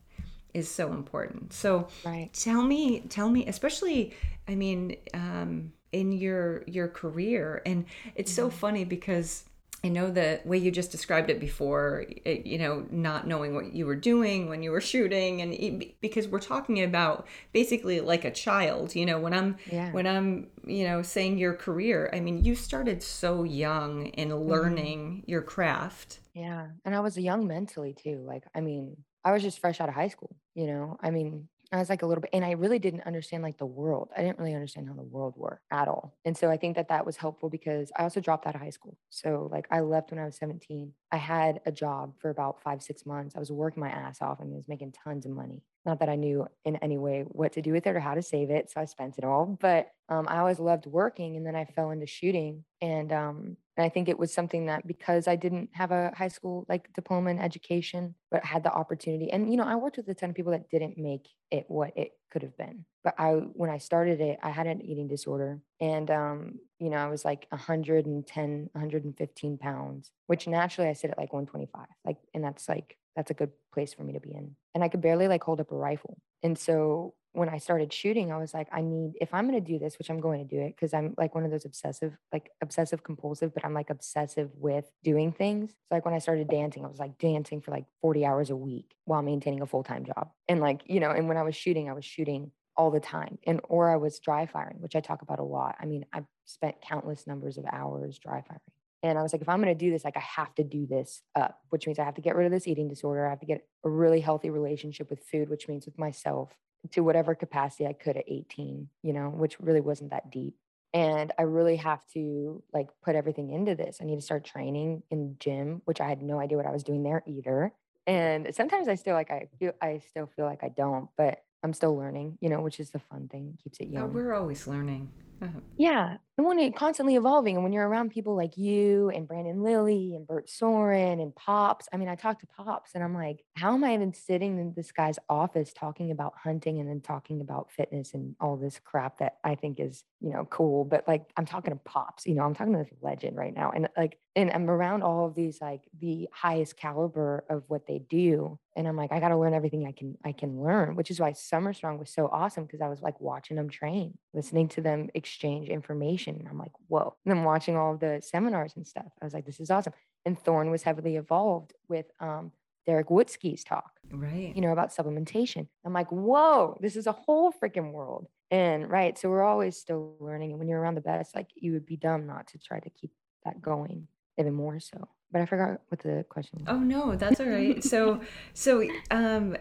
[0.53, 1.53] is so important.
[1.53, 2.29] So right.
[2.33, 4.13] tell me, tell me, especially,
[4.47, 7.85] I mean, um, in your your career, and
[8.15, 8.43] it's mm-hmm.
[8.43, 9.45] so funny because
[9.83, 13.73] I know the way you just described it before, it, you know, not knowing what
[13.73, 18.23] you were doing when you were shooting, and it, because we're talking about basically like
[18.23, 19.91] a child, you know, when I'm yeah.
[19.91, 24.49] when I'm you know saying your career, I mean, you started so young in mm-hmm.
[24.49, 25.31] learning mm-hmm.
[25.31, 26.19] your craft.
[26.35, 28.23] Yeah, and I was young mentally too.
[28.23, 30.97] Like, I mean, I was just fresh out of high school, you know?
[31.01, 33.65] I mean, I was like a little bit, and I really didn't understand like the
[33.65, 34.09] world.
[34.15, 36.17] I didn't really understand how the world worked at all.
[36.25, 38.69] And so I think that that was helpful because I also dropped out of high
[38.71, 38.97] school.
[39.09, 40.93] So like I left when I was 17.
[41.11, 43.35] I had a job for about five, six months.
[43.35, 45.61] I was working my ass off and I was making tons of money.
[45.85, 48.21] Not that I knew in any way what to do with it or how to
[48.21, 48.71] save it.
[48.71, 49.57] So I spent it all.
[49.59, 51.35] But um, I always loved working.
[51.35, 52.63] And then I fell into shooting.
[52.81, 56.27] And, um, and I think it was something that because I didn't have a high
[56.27, 59.31] school like diploma in education, but had the opportunity.
[59.31, 61.97] And, you know, I worked with a ton of people that didn't make it what
[61.97, 62.85] it could have been.
[63.03, 65.59] But I, when I started it, I had an eating disorder.
[65.79, 71.17] And, um, you know, I was like 110, 115 pounds, which naturally I sit at
[71.17, 71.87] like 125.
[72.05, 74.55] Like, and that's like, that's a good place for me to be in.
[74.75, 76.17] And I could barely like hold up a rifle.
[76.43, 79.71] And so when I started shooting, I was like, I need, if I'm going to
[79.71, 82.17] do this, which I'm going to do it, because I'm like one of those obsessive,
[82.33, 85.71] like obsessive compulsive, but I'm like obsessive with doing things.
[85.71, 88.55] So like when I started dancing, I was like dancing for like 40 hours a
[88.55, 90.29] week while maintaining a full time job.
[90.49, 93.37] And like, you know, and when I was shooting, I was shooting all the time.
[93.45, 95.75] And or I was dry firing, which I talk about a lot.
[95.79, 98.61] I mean, I've spent countless numbers of hours dry firing.
[99.03, 100.85] And I was like, if I'm going to do this, like I have to do
[100.85, 103.25] this up, which means I have to get rid of this eating disorder.
[103.25, 106.55] I have to get a really healthy relationship with food, which means with myself
[106.91, 110.55] to whatever capacity I could at 18, you know, which really wasn't that deep.
[110.93, 113.99] And I really have to like put everything into this.
[114.01, 116.83] I need to start training in gym, which I had no idea what I was
[116.83, 117.73] doing there either.
[118.07, 121.73] And sometimes I still like I feel I still feel like I don't, but I'm
[121.73, 124.03] still learning, you know, which is the fun thing, keeps it young.
[124.03, 125.11] Oh, we're always learning.
[125.41, 125.59] Uh-huh.
[125.77, 126.17] Yeah.
[126.37, 130.15] And when it's constantly evolving, and when you're around people like you and Brandon Lilly
[130.15, 133.73] and Bert Sorin and Pops, I mean, I talk to Pops and I'm like, how
[133.73, 137.69] am I even sitting in this guy's office talking about hunting and then talking about
[137.71, 140.85] fitness and all this crap that I think is, you know, cool.
[140.85, 143.71] But like, I'm talking to Pops, you know, I'm talking to this legend right now.
[143.71, 147.99] And like, and I'm around all of these, like the highest caliber of what they
[147.99, 148.57] do.
[148.77, 151.19] And I'm like, I got to learn everything I can, I can learn, which is
[151.19, 152.65] why Summer Strong was so awesome.
[152.65, 156.20] Cause I was like watching them train, listening to them exchange information.
[156.27, 157.15] And I'm like, whoa.
[157.25, 159.93] And then watching all the seminars and stuff, I was like, this is awesome.
[160.25, 162.51] And Thorne was heavily involved with um,
[162.85, 164.53] Derek Wutsky's talk, right?
[164.55, 165.67] You know, about supplementation.
[165.85, 168.27] I'm like, whoa, this is a whole freaking world.
[168.49, 169.17] And right.
[169.17, 170.51] So we're always still learning.
[170.51, 172.89] And when you're around the best, like you would be dumb not to try to
[172.89, 173.11] keep
[173.45, 174.07] that going
[174.37, 175.07] even more so.
[175.31, 176.67] But I forgot what the question was.
[176.67, 177.81] Oh no, that's all right.
[177.83, 178.21] so
[178.53, 179.55] so um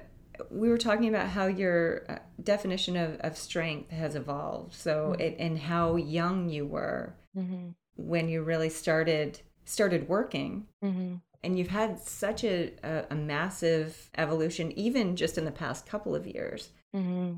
[0.50, 5.20] we were talking about how your uh, definition of, of strength has evolved so mm-hmm.
[5.20, 7.68] it, and how young you were mm-hmm.
[7.96, 11.16] when you really started started working mm-hmm.
[11.42, 16.14] and you've had such a, a, a, massive evolution even just in the past couple
[16.14, 17.35] of years mm-hmm.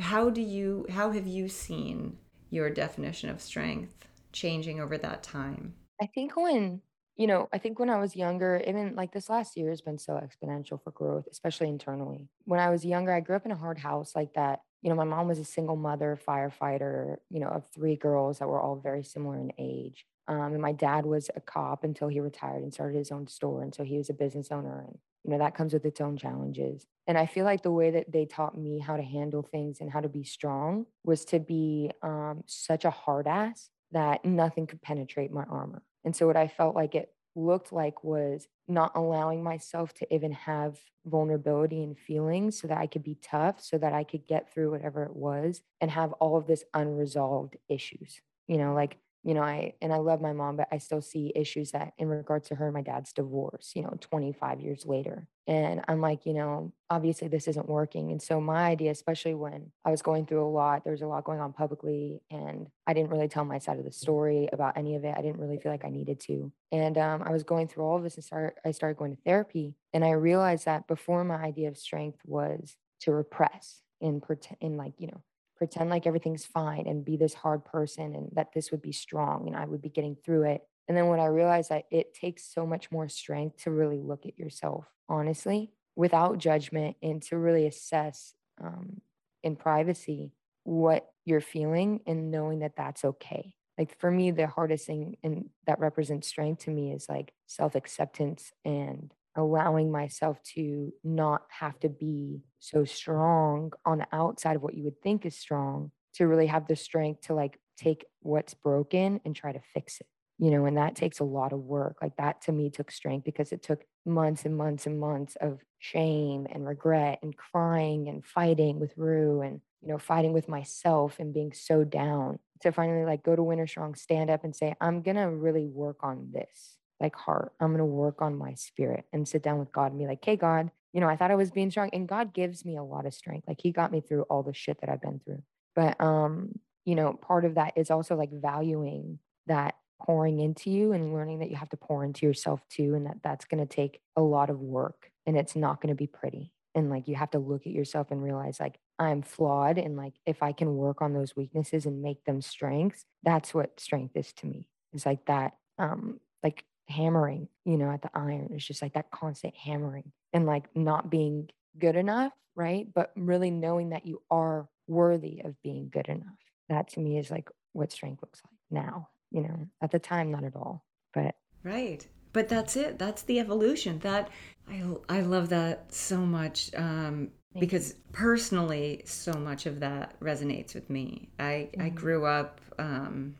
[0.00, 2.16] how do you how have you seen
[2.50, 6.80] your definition of strength changing over that time i think when
[7.16, 9.98] you know, I think when I was younger, even like this last year has been
[9.98, 12.28] so exponential for growth, especially internally.
[12.44, 14.60] When I was younger, I grew up in a hard house like that.
[14.82, 18.48] You know, my mom was a single mother firefighter, you know, of three girls that
[18.48, 20.04] were all very similar in age.
[20.28, 23.62] Um, and my dad was a cop until he retired and started his own store.
[23.62, 24.84] And so he was a business owner.
[24.86, 26.86] And, you know, that comes with its own challenges.
[27.06, 29.90] And I feel like the way that they taught me how to handle things and
[29.90, 34.82] how to be strong was to be um, such a hard ass that nothing could
[34.82, 35.82] penetrate my armor.
[36.06, 40.32] And so what I felt like it looked like was not allowing myself to even
[40.32, 44.52] have vulnerability and feelings so that I could be tough, so that I could get
[44.52, 48.22] through whatever it was and have all of this unresolved issues.
[48.48, 51.32] You know, like you know, I and I love my mom, but I still see
[51.36, 55.28] issues that in regards to her and my dad's divorce, you know, 25 years later.
[55.46, 58.10] And I'm like, you know, obviously this isn't working.
[58.10, 61.06] And so my idea, especially when I was going through a lot, there was a
[61.06, 64.76] lot going on publicly, and I didn't really tell my side of the story about
[64.76, 65.14] any of it.
[65.16, 66.50] I didn't really feel like I needed to.
[66.72, 69.22] And um, I was going through all of this and start I started going to
[69.22, 69.74] therapy.
[69.92, 74.76] And I realized that before my idea of strength was to repress and pretend and
[74.76, 75.22] like, you know,
[75.56, 79.46] pretend like everything's fine and be this hard person and that this would be strong
[79.46, 80.62] and I would be getting through it.
[80.88, 84.26] And then when I realized that it takes so much more strength to really look
[84.26, 89.00] at yourself honestly without judgment and to really assess um,
[89.42, 90.32] in privacy
[90.64, 93.54] what you're feeling and knowing that that's okay.
[93.78, 97.74] Like for me, the hardest thing and that represents strength to me is like self
[97.74, 104.62] acceptance and allowing myself to not have to be so strong on the outside of
[104.62, 108.54] what you would think is strong to really have the strength to like take what's
[108.54, 110.06] broken and try to fix it
[110.38, 113.24] you know and that takes a lot of work like that to me took strength
[113.24, 118.24] because it took months and months and months of shame and regret and crying and
[118.24, 123.04] fighting with rue and you know fighting with myself and being so down to finally
[123.04, 126.76] like go to winter strong stand up and say i'm gonna really work on this
[127.00, 127.52] like heart.
[127.60, 130.24] I'm going to work on my spirit and sit down with God and be like,
[130.24, 131.90] hey, God, you know, I thought I was being strong.
[131.92, 133.46] And God gives me a lot of strength.
[133.46, 135.42] Like He got me through all the shit that I've been through.
[135.74, 140.92] But, um, you know, part of that is also like valuing that pouring into you
[140.92, 143.74] and learning that you have to pour into yourself too and that that's going to
[143.74, 147.14] take a lot of work and it's not going to be pretty and like you
[147.14, 150.76] have to look at yourself and realize like i'm flawed and like if i can
[150.76, 155.06] work on those weaknesses and make them strengths that's what strength is to me it's
[155.06, 159.54] like that um like hammering you know at the iron it's just like that constant
[159.56, 165.40] hammering and like not being good enough right but really knowing that you are worthy
[165.44, 166.38] of being good enough.
[166.68, 170.30] That to me is like what strength looks like now you know at the time
[170.30, 174.30] not at all but right but that's it that's the evolution that
[174.68, 177.28] i i love that so much um
[177.60, 181.82] because personally so much of that resonates with me i mm-hmm.
[181.82, 183.34] i grew up um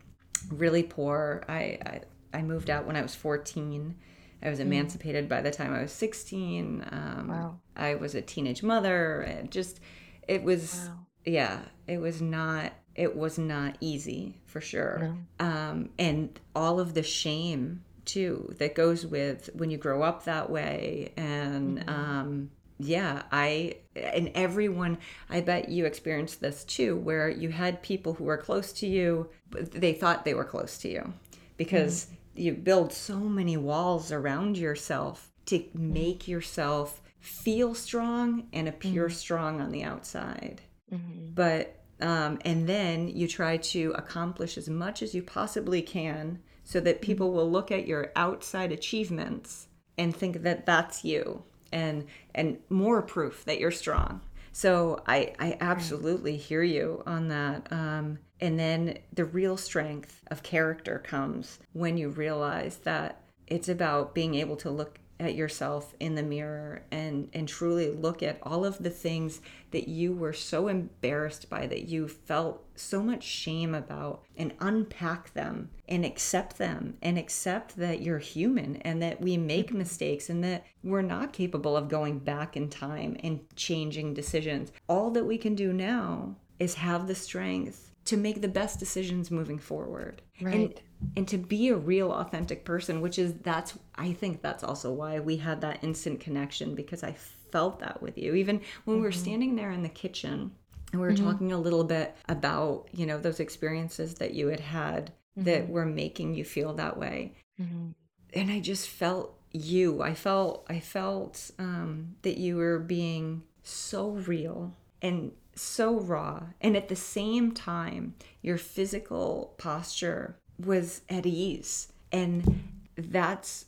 [0.49, 2.01] really poor I, I
[2.33, 3.95] i moved out when i was 14
[4.41, 4.63] I was mm.
[4.63, 5.29] emancipated mm.
[5.29, 6.85] by the time I was 16.
[6.91, 7.59] Um, wow.
[7.75, 9.21] I was a teenage mother.
[9.21, 9.79] And just,
[10.27, 10.99] it was, wow.
[11.25, 15.15] yeah, it was not, it was not easy for sure.
[15.39, 15.45] No.
[15.45, 20.49] Um, and all of the shame too that goes with when you grow up that
[20.49, 21.13] way.
[21.15, 21.89] And, mm-hmm.
[21.89, 28.13] um, yeah, I, and everyone, I bet you experienced this too, where you had people
[28.13, 31.13] who were close to you, but they thought they were close to you
[31.57, 38.67] because mm you build so many walls around yourself to make yourself feel strong and
[38.67, 39.13] appear mm-hmm.
[39.13, 40.61] strong on the outside.
[40.93, 41.33] Mm-hmm.
[41.33, 46.79] But um, and then you try to accomplish as much as you possibly can so
[46.79, 47.05] that mm-hmm.
[47.05, 52.05] people will look at your outside achievements and think that that's you and
[52.35, 54.21] and more proof that you're strong.
[54.51, 57.71] So i i absolutely hear you on that.
[57.71, 64.13] Um and then the real strength of character comes when you realize that it's about
[64.13, 68.63] being able to look at yourself in the mirror and and truly look at all
[68.63, 73.73] of the things that you were so embarrassed by that you felt so much shame
[73.73, 79.35] about and unpack them and accept them and accept that you're human and that we
[79.35, 84.71] make mistakes and that we're not capable of going back in time and changing decisions.
[84.87, 89.29] All that we can do now is have the strength to make the best decisions
[89.29, 90.81] moving forward right and,
[91.17, 95.19] and to be a real authentic person which is that's i think that's also why
[95.19, 97.11] we had that instant connection because i
[97.51, 98.91] felt that with you even when mm-hmm.
[98.93, 99.19] we were mm-hmm.
[99.19, 100.51] standing there in the kitchen
[100.91, 101.25] and we were mm-hmm.
[101.25, 105.43] talking a little bit about you know those experiences that you had had mm-hmm.
[105.43, 107.89] that were making you feel that way mm-hmm.
[108.33, 114.11] and i just felt you i felt i felt um, that you were being so
[114.11, 116.43] real and so raw.
[116.61, 121.91] And at the same time, your physical posture was at ease.
[122.11, 122.63] And
[122.95, 123.65] that's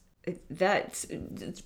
[0.49, 1.07] that's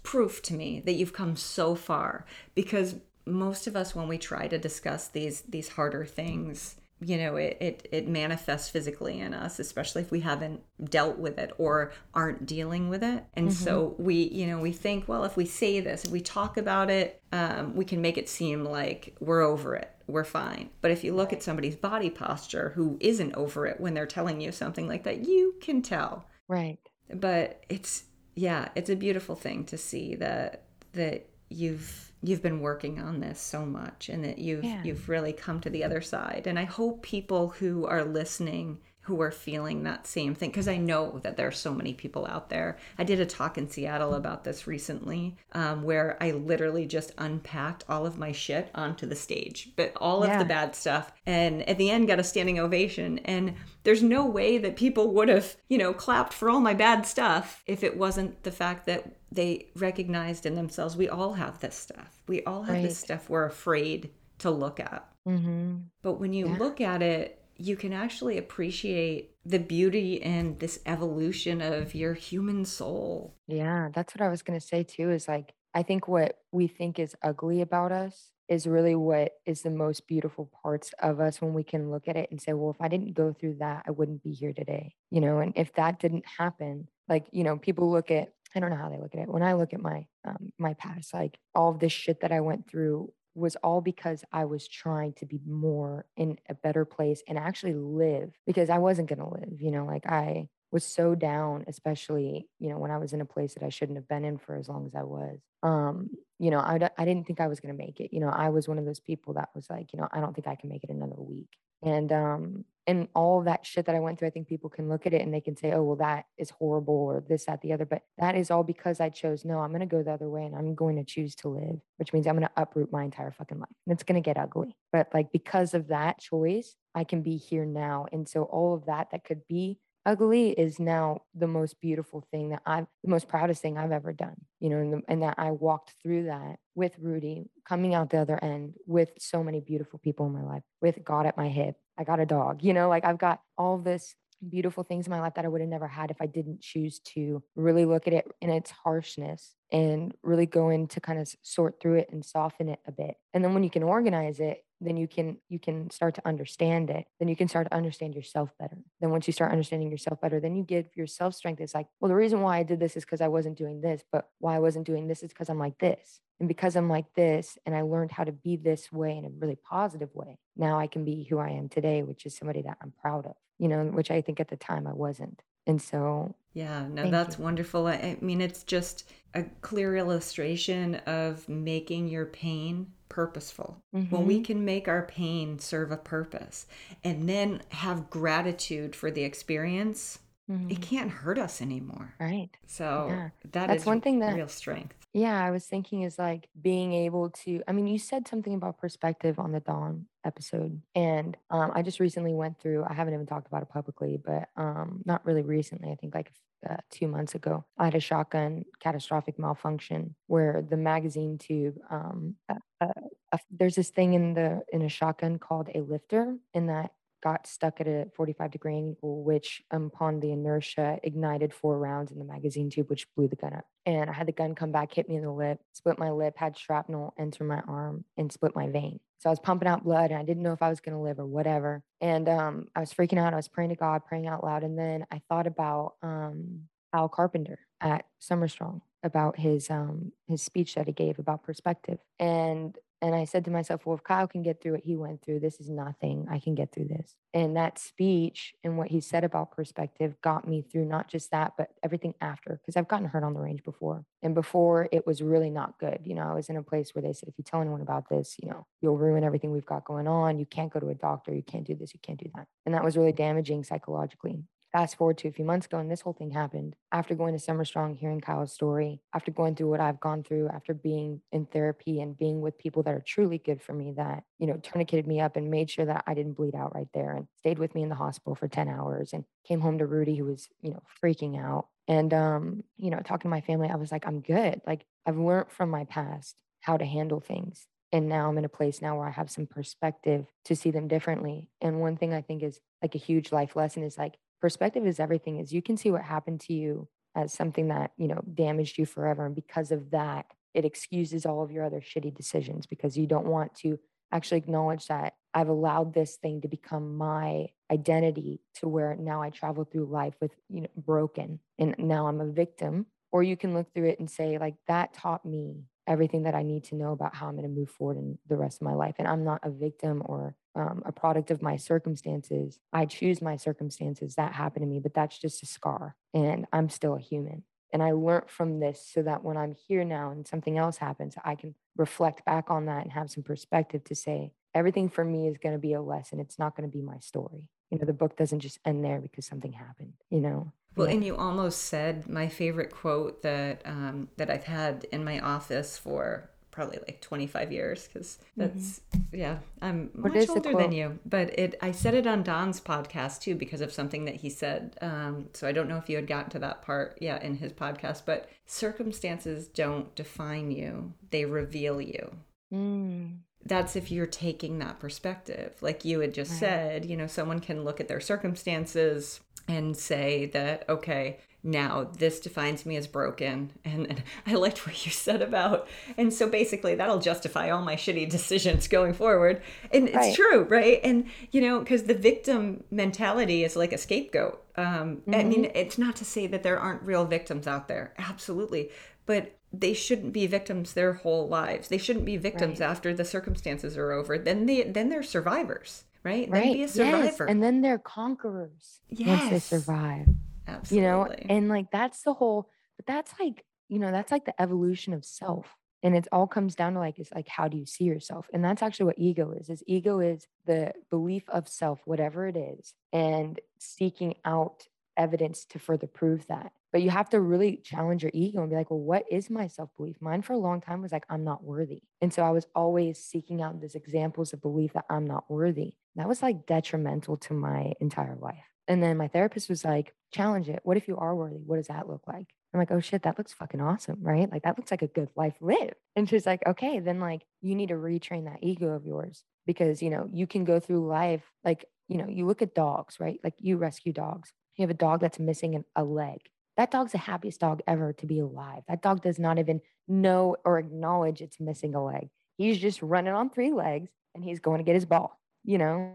[0.03, 4.47] proof to me that you've come so far because most of us when we try
[4.47, 9.59] to discuss these these harder things you know it, it it manifests physically in us
[9.59, 13.63] especially if we haven't dealt with it or aren't dealing with it and mm-hmm.
[13.63, 16.89] so we you know we think well if we say this if we talk about
[16.89, 21.03] it um, we can make it seem like we're over it we're fine but if
[21.03, 21.37] you look right.
[21.37, 25.25] at somebody's body posture who isn't over it when they're telling you something like that
[25.25, 26.77] you can tell right
[27.13, 28.03] but it's
[28.35, 30.63] yeah it's a beautiful thing to see that
[30.93, 34.81] that you've you've been working on this so much and that you've yeah.
[34.83, 39.21] you've really come to the other side and i hope people who are listening who
[39.21, 42.49] are feeling that same thing because I know that there are so many people out
[42.49, 42.77] there.
[42.97, 47.83] I did a talk in Seattle about this recently um, where I literally just unpacked
[47.89, 50.33] all of my shit onto the stage, but all yeah.
[50.33, 51.11] of the bad stuff.
[51.25, 53.19] And at the end, got a standing ovation.
[53.19, 57.05] And there's no way that people would have, you know, clapped for all my bad
[57.05, 61.75] stuff if it wasn't the fact that they recognized in themselves we all have this
[61.75, 62.21] stuff.
[62.27, 62.83] We all have right.
[62.83, 65.09] this stuff we're afraid to look at.
[65.27, 65.77] Mm-hmm.
[66.01, 66.57] But when you yeah.
[66.57, 72.65] look at it, you can actually appreciate the beauty and this evolution of your human
[72.65, 73.35] soul.
[73.47, 76.67] Yeah, that's what I was going to say too is like, I think what we
[76.67, 81.41] think is ugly about us is really what is the most beautiful parts of us
[81.41, 83.83] when we can look at it and say, well, if I didn't go through that,
[83.87, 84.95] I wouldn't be here today.
[85.09, 88.69] You know, and if that didn't happen, like, you know, people look at, I don't
[88.69, 89.29] know how they look at it.
[89.29, 92.41] When I look at my um, my past, like all of this shit that I
[92.41, 97.23] went through was all because I was trying to be more in a better place
[97.27, 101.13] and actually live because I wasn't going to live, you know, like I was so
[101.13, 104.25] down, especially, you know, when I was in a place that I shouldn't have been
[104.25, 105.39] in for as long as I was.
[105.61, 108.11] Um, you know, I, I didn't think I was going to make it.
[108.11, 110.33] You know, I was one of those people that was like, you know, I don't
[110.33, 111.49] think I can make it another week.
[111.83, 115.05] And um, and all that shit that I went through, I think people can look
[115.05, 117.71] at it and they can say, oh, well, that is horrible or this, that, the
[117.71, 117.85] other.
[117.85, 120.45] But that is all because I chose, no, I'm going to go the other way
[120.45, 123.31] and I'm going to choose to live, which means I'm going to uproot my entire
[123.31, 123.69] fucking life.
[123.85, 124.75] And it's going to get ugly.
[124.91, 128.07] But like because of that choice, I can be here now.
[128.11, 132.49] And so all of that that could be ugly is now the most beautiful thing
[132.49, 135.35] that I've, the most proudest thing I've ever done, you know, and, the, and that
[135.37, 139.99] I walked through that with Rudy, coming out the other end with so many beautiful
[139.99, 141.75] people in my life, with God at my hip.
[141.97, 144.15] I got a dog, you know, like I've got all this
[144.49, 146.99] beautiful things in my life that I would have never had if I didn't choose
[147.13, 151.33] to really look at it in its harshness and really go in to kind of
[151.41, 153.15] sort through it and soften it a bit.
[153.33, 156.89] And then when you can organize it, then you can you can start to understand
[156.89, 158.77] it then you can start to understand yourself better.
[158.99, 161.61] Then once you start understanding yourself better then you give yourself strength.
[161.61, 164.03] It's like well the reason why i did this is because i wasn't doing this
[164.11, 166.19] but why i wasn't doing this is because i'm like this.
[166.39, 169.29] And because i'm like this and i learned how to be this way in a
[169.29, 172.77] really positive way now i can be who i am today which is somebody that
[172.81, 176.35] i'm proud of you know which i think at the time i wasn't and so
[176.53, 177.43] yeah no that's you.
[177.43, 184.13] wonderful I mean it's just a clear illustration of making your pain purposeful, mm-hmm.
[184.13, 184.43] when we mm-hmm.
[184.43, 186.65] can make our pain serve a purpose
[187.03, 190.17] and then have gratitude for the experience,
[190.49, 190.71] mm-hmm.
[190.71, 192.15] it can't hurt us anymore.
[192.19, 192.49] Right.
[192.65, 193.29] So yeah.
[193.51, 194.95] that that's one thing that real strength.
[195.13, 197.61] Yeah, I was thinking is like being able to.
[197.67, 201.99] I mean, you said something about perspective on the Dawn episode, and um, I just
[201.99, 202.85] recently went through.
[202.87, 205.91] I haven't even talked about it publicly, but um, not really recently.
[205.91, 206.31] I think like
[206.69, 207.65] uh, two months ago.
[207.77, 213.89] I had a shotgun catastrophic malfunction where the magazine tube, um, uh, uh, there's this
[213.89, 216.91] thing in the in a shotgun called a lifter, and that
[217.23, 222.19] got stuck at a 45 degree angle, which upon the inertia ignited four rounds in
[222.19, 223.65] the magazine tube, which blew the gun up.
[223.85, 226.33] And I had the gun come back, hit me in the lip, split my lip,
[226.37, 228.99] had shrapnel enter my arm, and split my vein.
[229.23, 231.01] So I was pumping out blood and I didn't know if I was going to
[231.01, 231.81] live or whatever.
[232.01, 233.31] And um, I was freaking out.
[233.31, 234.65] I was praying to God, praying out loud.
[234.65, 236.63] And then I thought about um,
[236.93, 241.99] Kyle Carpenter at Summer Strong about his um, his speech that he gave about perspective.
[242.19, 245.21] And and I said to myself, well, if Kyle can get through what he went
[245.21, 246.25] through, this is nothing.
[246.31, 247.17] I can get through this.
[247.33, 251.51] And that speech and what he said about perspective got me through not just that,
[251.57, 254.05] but everything after, because I've gotten hurt on the range before.
[254.21, 255.99] And before it was really not good.
[256.05, 258.07] You know, I was in a place where they said, if you tell anyone about
[258.07, 260.39] this, you know, you'll ruin everything we've got going on.
[260.39, 261.35] You can't go to a doctor.
[261.35, 261.93] You can't do this.
[261.93, 262.47] You can't do that.
[262.65, 266.01] And that was really damaging psychologically fast forward to a few months ago and this
[266.01, 266.75] whole thing happened.
[266.91, 270.49] After going to summer strong hearing kyle's story after going through what i've gone through
[270.49, 274.23] after being in therapy and being with people that are truly good for me that
[274.39, 277.15] you know tourniqueted me up and made sure that i didn't bleed out right there
[277.15, 280.15] and stayed with me in the hospital for 10 hours and came home to rudy
[280.15, 281.67] who was you know freaking out.
[281.87, 284.61] And um you know talking to my family i was like i'm good.
[284.65, 288.49] Like i've learned from my past how to handle things and now i'm in a
[288.49, 291.49] place now where i have some perspective to see them differently.
[291.61, 294.99] And one thing i think is like a huge life lesson is like perspective is
[294.99, 296.85] everything is you can see what happened to you
[297.15, 301.41] as something that you know damaged you forever and because of that it excuses all
[301.41, 303.79] of your other shitty decisions because you don't want to
[304.11, 309.29] actually acknowledge that I've allowed this thing to become my identity to where now I
[309.29, 312.85] travel through life with, you know, broken and now I'm a victim.
[313.13, 316.43] Or you can look through it and say, like, that taught me everything that I
[316.43, 318.73] need to know about how I'm going to move forward in the rest of my
[318.73, 318.95] life.
[318.99, 322.59] And I'm not a victim or um, a product of my circumstances.
[322.71, 325.95] I choose my circumstances that happened to me, but that's just a scar.
[326.13, 327.43] And I'm still a human.
[327.71, 331.15] And I learned from this so that when I'm here now and something else happens,
[331.23, 335.27] I can reflect back on that and have some perspective to say, everything for me
[335.27, 336.19] is going to be a lesson.
[336.19, 337.49] It's not going to be my story.
[337.71, 340.53] You know, the book doesn't just end there because something happened, you know?
[340.75, 345.19] Well, and you almost said my favorite quote that um, that I've had in my
[345.19, 349.15] office for probably like 25 years because that's mm-hmm.
[349.15, 353.21] yeah i'm what much older than you but it i said it on don's podcast
[353.21, 356.05] too because of something that he said um, so i don't know if you had
[356.05, 361.81] gotten to that part yet in his podcast but circumstances don't define you they reveal
[361.81, 362.15] you
[362.53, 363.11] mm.
[363.43, 366.39] that's if you're taking that perspective like you had just right.
[366.39, 372.21] said you know someone can look at their circumstances and say that okay now this
[372.21, 375.67] defines me as broken and, and, i liked what you said about
[375.97, 379.41] and so basically that'll justify all my shitty decisions going forward
[379.71, 380.15] and it's right.
[380.15, 385.13] true right and you know because the victim mentality is like a scapegoat um, mm-hmm.
[385.13, 388.69] i mean it's not to say that there aren't real victims out there absolutely
[389.05, 392.69] but they shouldn't be victims their whole lives they shouldn't be victims right.
[392.69, 396.67] after the circumstances are over then they then they're survivors right right then be a
[396.67, 397.21] survivor yes.
[397.29, 399.07] and then they're conquerors yes.
[399.07, 400.07] once they survive
[400.47, 400.85] Absolutely.
[400.85, 404.39] You know, and like that's the whole, but that's like, you know, that's like the
[404.41, 405.47] evolution of self.
[405.81, 408.27] And it all comes down to like, it's like, how do you see yourself?
[408.33, 412.37] And that's actually what ego is, is ego is the belief of self, whatever it
[412.37, 416.53] is, and seeking out evidence to further prove that.
[416.73, 419.47] But you have to really challenge your ego and be like, well, what is my
[419.47, 419.97] self belief?
[420.01, 421.83] Mine for a long time was like, I'm not worthy.
[422.01, 425.75] And so I was always seeking out these examples of belief that I'm not worthy.
[425.95, 430.49] That was like detrimental to my entire life And then my therapist was like, challenge
[430.49, 430.61] it.
[430.63, 431.43] What if you are worthy?
[431.45, 432.27] What does that look like?
[432.53, 434.31] I'm like, oh shit, that looks fucking awesome, right?
[434.31, 435.75] Like that looks like a good life lived.
[435.95, 439.81] And she's like, okay, then like you need to retrain that ego of yours because
[439.81, 443.19] you know you can go through life like you know you look at dogs, right?
[443.23, 444.33] Like you rescue dogs.
[444.55, 446.19] You have a dog that's missing an, a leg.
[446.57, 448.63] That dog's the happiest dog ever to be alive.
[448.67, 452.09] That dog does not even know or acknowledge it's missing a leg.
[452.37, 455.93] He's just running on three legs and he's going to get his ball, you know?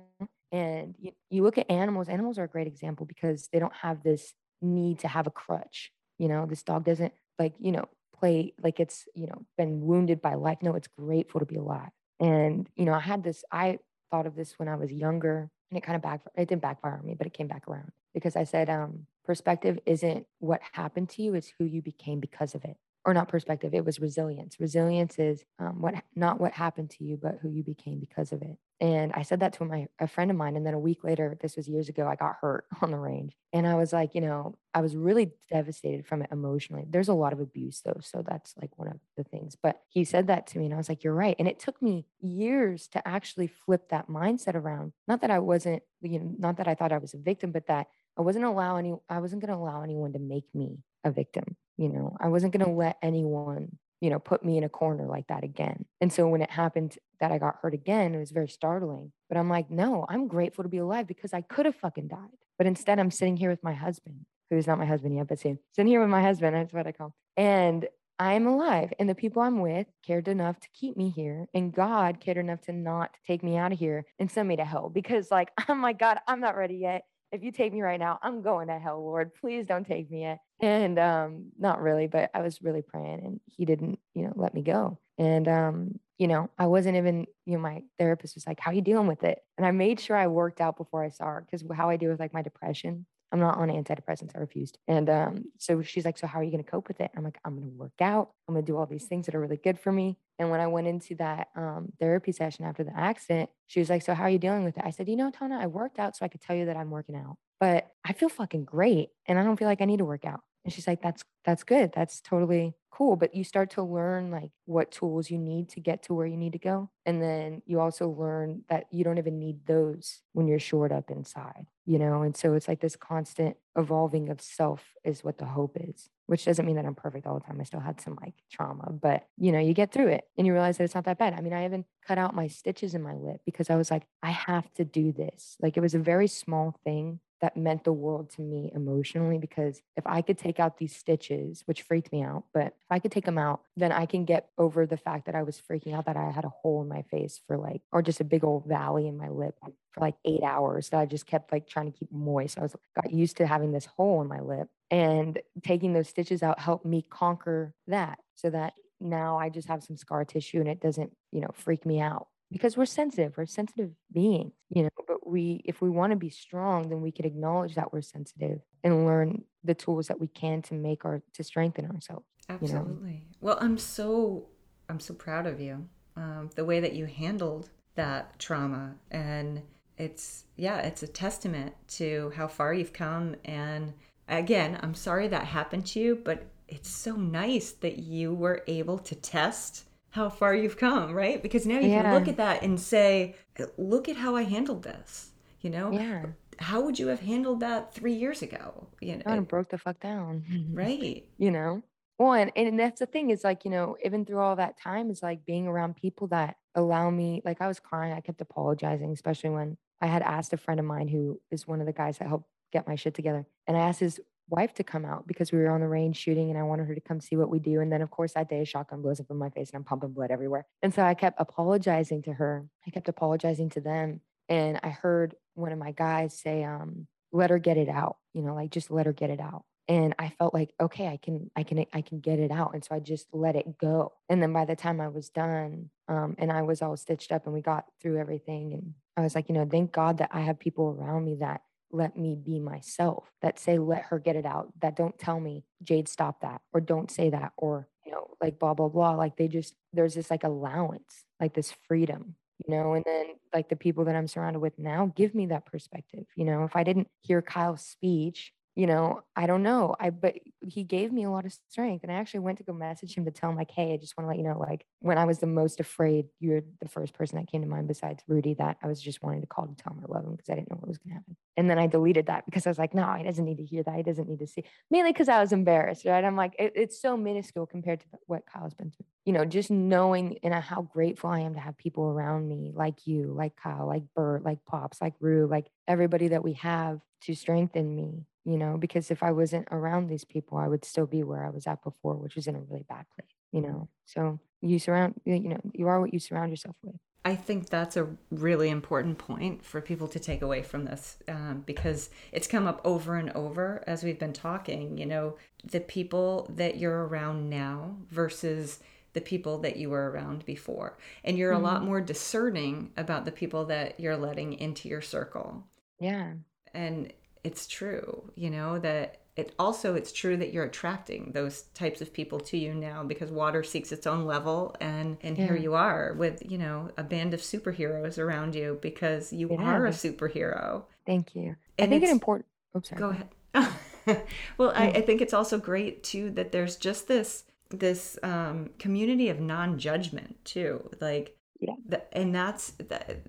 [0.51, 4.03] And you, you look at animals, animals are a great example because they don't have
[4.03, 5.93] this need to have a crutch.
[6.19, 7.87] You know, this dog doesn't like, you know,
[8.19, 10.59] play like it's, you know, been wounded by life.
[10.63, 11.91] No, it's grateful to be alive.
[12.19, 13.79] And, you know, I had this, I
[14.11, 16.33] thought of this when I was younger and it kind of backfired.
[16.37, 19.79] It didn't backfire on me, but it came back around because I said, um, perspective
[19.85, 22.79] isn't what happened to you, it's who you became because of it.
[23.05, 24.57] Or not perspective it was resilience.
[24.59, 28.41] Resilience is um, what not what happened to you but who you became because of
[28.43, 28.57] it.
[28.81, 31.37] And i said that to my a friend of mine and then a week later
[31.41, 33.37] this was years ago i got hurt on the range.
[33.53, 36.85] And i was like you know i was really devastated from it emotionally.
[36.89, 39.57] There's a lot of abuse though so that's like one of the things.
[39.63, 41.37] But he said that to me and i was like you're right.
[41.39, 44.93] And it took me years to actually flip that mindset around.
[45.07, 47.67] Not that i wasn't you know not that i thought i was a victim but
[47.69, 47.89] that
[48.19, 51.57] i wasn't allow any i wasn't going to allow anyone to make me a victim
[51.79, 55.07] you know, I wasn't going to let anyone, you know, put me in a corner
[55.07, 55.87] like that again.
[56.01, 59.13] And so when it happened that I got hurt again, it was very startling.
[59.29, 62.37] But I'm like, no, I'm grateful to be alive because I could have fucking died.
[62.59, 65.61] But instead, I'm sitting here with my husband, who's not my husband yet, but soon.
[65.73, 67.13] Sitting here with my husband, that's what I call him.
[67.37, 67.89] And
[68.21, 72.19] I'm alive and the people I'm with cared enough to keep me here and God
[72.19, 75.31] cared enough to not take me out of here and send me to hell because
[75.31, 77.03] like oh my God I'm not ready yet
[77.33, 79.33] if you take me right now, I'm going to hell, Lord.
[79.41, 80.39] Please don't take me yet.
[80.61, 84.55] And um, not really, but I was really praying and he didn't, you know, let
[84.55, 84.99] me go.
[85.19, 88.83] And um, you know, I wasn't even, you know, my therapist was like, How you
[88.83, 89.39] dealing with it?
[89.57, 92.11] And I made sure I worked out before I saw her because how I deal
[92.11, 93.07] with like my depression.
[93.31, 94.31] I'm not on antidepressants.
[94.35, 94.79] I refused.
[94.89, 97.11] And um, so she's like, So how are you going to cope with it?
[97.17, 98.31] I'm like, I'm going to work out.
[98.49, 100.19] I'm going to do all these things that are really good for me.
[100.39, 104.03] And when I went into that um, therapy session after the accident, she was like,
[104.03, 104.85] So how are you dealing with it?
[104.87, 106.91] I said, You know, Tona, I worked out so I could tell you that I'm
[106.91, 110.05] working out, but I feel fucking great and I don't feel like I need to
[110.05, 110.41] work out.
[110.65, 111.93] And she's like, That's that's good.
[111.95, 113.17] That's totally cool.
[113.17, 116.37] But you start to learn like what tools you need to get to where you
[116.37, 116.91] need to go.
[117.07, 121.11] And then you also learn that you don't even need those when you're shored up
[121.11, 122.23] inside, you know?
[122.23, 126.45] And so it's like this constant evolving of self is what the hope is, which
[126.45, 127.61] doesn't mean that I'm perfect all the time.
[127.61, 130.53] I still had some like trauma, but you know, you get through it and you
[130.53, 131.35] realize that it's not that bad.
[131.35, 134.05] I mean, I even cut out my stitches in my lip because I was like,
[134.23, 135.57] I have to do this.
[135.61, 139.81] Like it was a very small thing that meant the world to me emotionally because
[139.97, 143.13] if I could take out these stitches, which freaked me out, but if I could
[143.13, 146.07] take them out, then I can get over the fact that I was freaking out
[146.07, 148.67] that I had a hole in my face for like, or just a big old
[148.67, 149.57] valley in my lip
[149.93, 152.59] for like eight hours that I just kept like trying to keep moist.
[152.59, 156.43] I was got used to having this hole in my lip and taking those stitches
[156.43, 160.69] out helped me conquer that so that now I just have some scar tissue and
[160.69, 164.89] it doesn't, you know, freak me out because we're sensitive we're sensitive beings you know
[165.07, 168.61] but we if we want to be strong then we can acknowledge that we're sensitive
[168.85, 173.17] and learn the tools that we can to make our to strengthen ourselves absolutely you
[173.17, 173.23] know?
[173.41, 174.47] well i'm so
[174.89, 175.87] i'm so proud of you
[176.17, 179.63] um, the way that you handled that trauma and
[179.99, 183.93] it's yeah it's a testament to how far you've come and
[184.29, 188.99] again i'm sorry that happened to you but it's so nice that you were able
[188.99, 191.43] to test how far you've come, right?
[191.43, 192.03] Because now you yeah.
[192.03, 193.37] can look at that and say,
[193.77, 195.31] look at how I handled this.
[195.61, 195.91] You know?
[195.93, 196.27] Yeah.
[196.59, 198.89] How would you have handled that three years ago?
[199.01, 200.45] You know, I broke the fuck down.
[200.73, 201.25] right.
[201.37, 201.83] You know?
[202.19, 205.11] Well, and, and that's the thing is like, you know, even through all that time
[205.11, 209.13] is like being around people that allow me, like I was crying, I kept apologizing,
[209.13, 212.19] especially when I had asked a friend of mine who is one of the guys
[212.19, 213.47] that helped get my shit together.
[213.69, 216.51] And I asked his wife to come out because we were on the range shooting
[216.51, 217.81] and I wanted her to come see what we do.
[217.81, 219.85] And then, of course, that day a shotgun blows up in my face and I'm
[219.85, 220.67] pumping blood everywhere.
[220.83, 222.67] And so I kept apologizing to her.
[222.87, 224.21] I kept apologizing to them.
[224.49, 228.43] And I heard one of my guys say, um, let her get it out, you
[228.43, 229.65] know, like just let her get it out.
[229.87, 232.75] And I felt like, okay, I can, I can, I can get it out.
[232.75, 234.13] And so I just let it go.
[234.29, 237.47] And then by the time I was done, um, and I was all stitched up
[237.47, 238.75] and we got through everything.
[238.75, 241.63] And I was like, you know, thank God that I have people around me that
[241.91, 245.65] let me be myself that say let her get it out that don't tell me
[245.83, 249.37] jade stop that or don't say that or you know like blah blah blah like
[249.37, 252.35] they just there's this like allowance like this freedom
[252.67, 255.67] you know and then like the people that i'm surrounded with now give me that
[255.67, 259.97] perspective you know if i didn't hear kyle's speech you know, I don't know.
[259.99, 262.05] I but he gave me a lot of strength.
[262.05, 264.17] And I actually went to go message him to tell him, like, hey, I just
[264.17, 267.13] want to let you know, like, when I was the most afraid, you're the first
[267.13, 269.75] person that came to mind besides Rudy that I was just wanting to call to
[269.75, 271.37] tell him I love him because I didn't know what was gonna happen.
[271.57, 273.83] And then I deleted that because I was like, no, he doesn't need to hear
[273.83, 273.97] that.
[273.97, 274.63] He doesn't need to see
[274.93, 276.23] mainly because I was embarrassed, right?
[276.23, 279.07] I'm like, it, it's so minuscule compared to what Kyle's been through.
[279.25, 283.09] You know, just knowing and how grateful I am to have people around me like
[283.09, 287.35] you, like Kyle, like Bert, like Pops, like Rue, like everybody that we have to
[287.35, 291.23] strengthen me you know, because if I wasn't around these people, I would still be
[291.23, 293.91] where I was at before, which was in a really bad place, you know.
[294.07, 296.97] So you surround, you know, you are what you surround yourself with.
[297.27, 301.63] I think that's a really important point for people to take away from this um,
[301.67, 304.97] because it's come up over and over as we've been talking.
[304.97, 308.79] You know, the people that you're around now versus
[309.13, 310.97] the people that you were around before.
[311.23, 311.65] And you're mm-hmm.
[311.65, 311.87] a lot mm-hmm.
[311.87, 315.65] more discerning about the people that you're letting into your circle.
[316.01, 316.33] Yeah.
[316.73, 317.13] And
[317.49, 322.13] it's true, you know, that it also it's true that you're attracting those types of
[322.13, 325.47] people to you now because water seeks its own level and and yeah.
[325.47, 329.63] here you are with you know a band of superheroes around you because you yeah,
[329.63, 330.83] are a superhero.
[331.07, 331.57] Thank you.
[331.79, 332.47] And i think it's important
[332.77, 333.29] oops go ahead.
[334.59, 339.29] Well I, I, think it's also great too that there's just this this um, community
[339.29, 341.75] of non-judgment too like yeah.
[341.87, 343.21] the, and that's that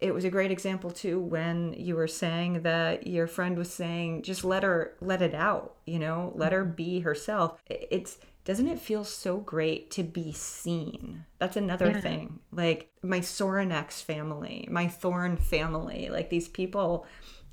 [0.00, 4.22] it was a great example too when you were saying that your friend was saying
[4.22, 6.32] just let her let it out you know?
[6.34, 7.58] Let her be herself.
[7.66, 11.24] It's doesn't it feel so great to be seen?
[11.38, 12.00] That's another yeah.
[12.00, 12.40] thing.
[12.52, 17.06] Like my Sorinex family my Thorne family like these people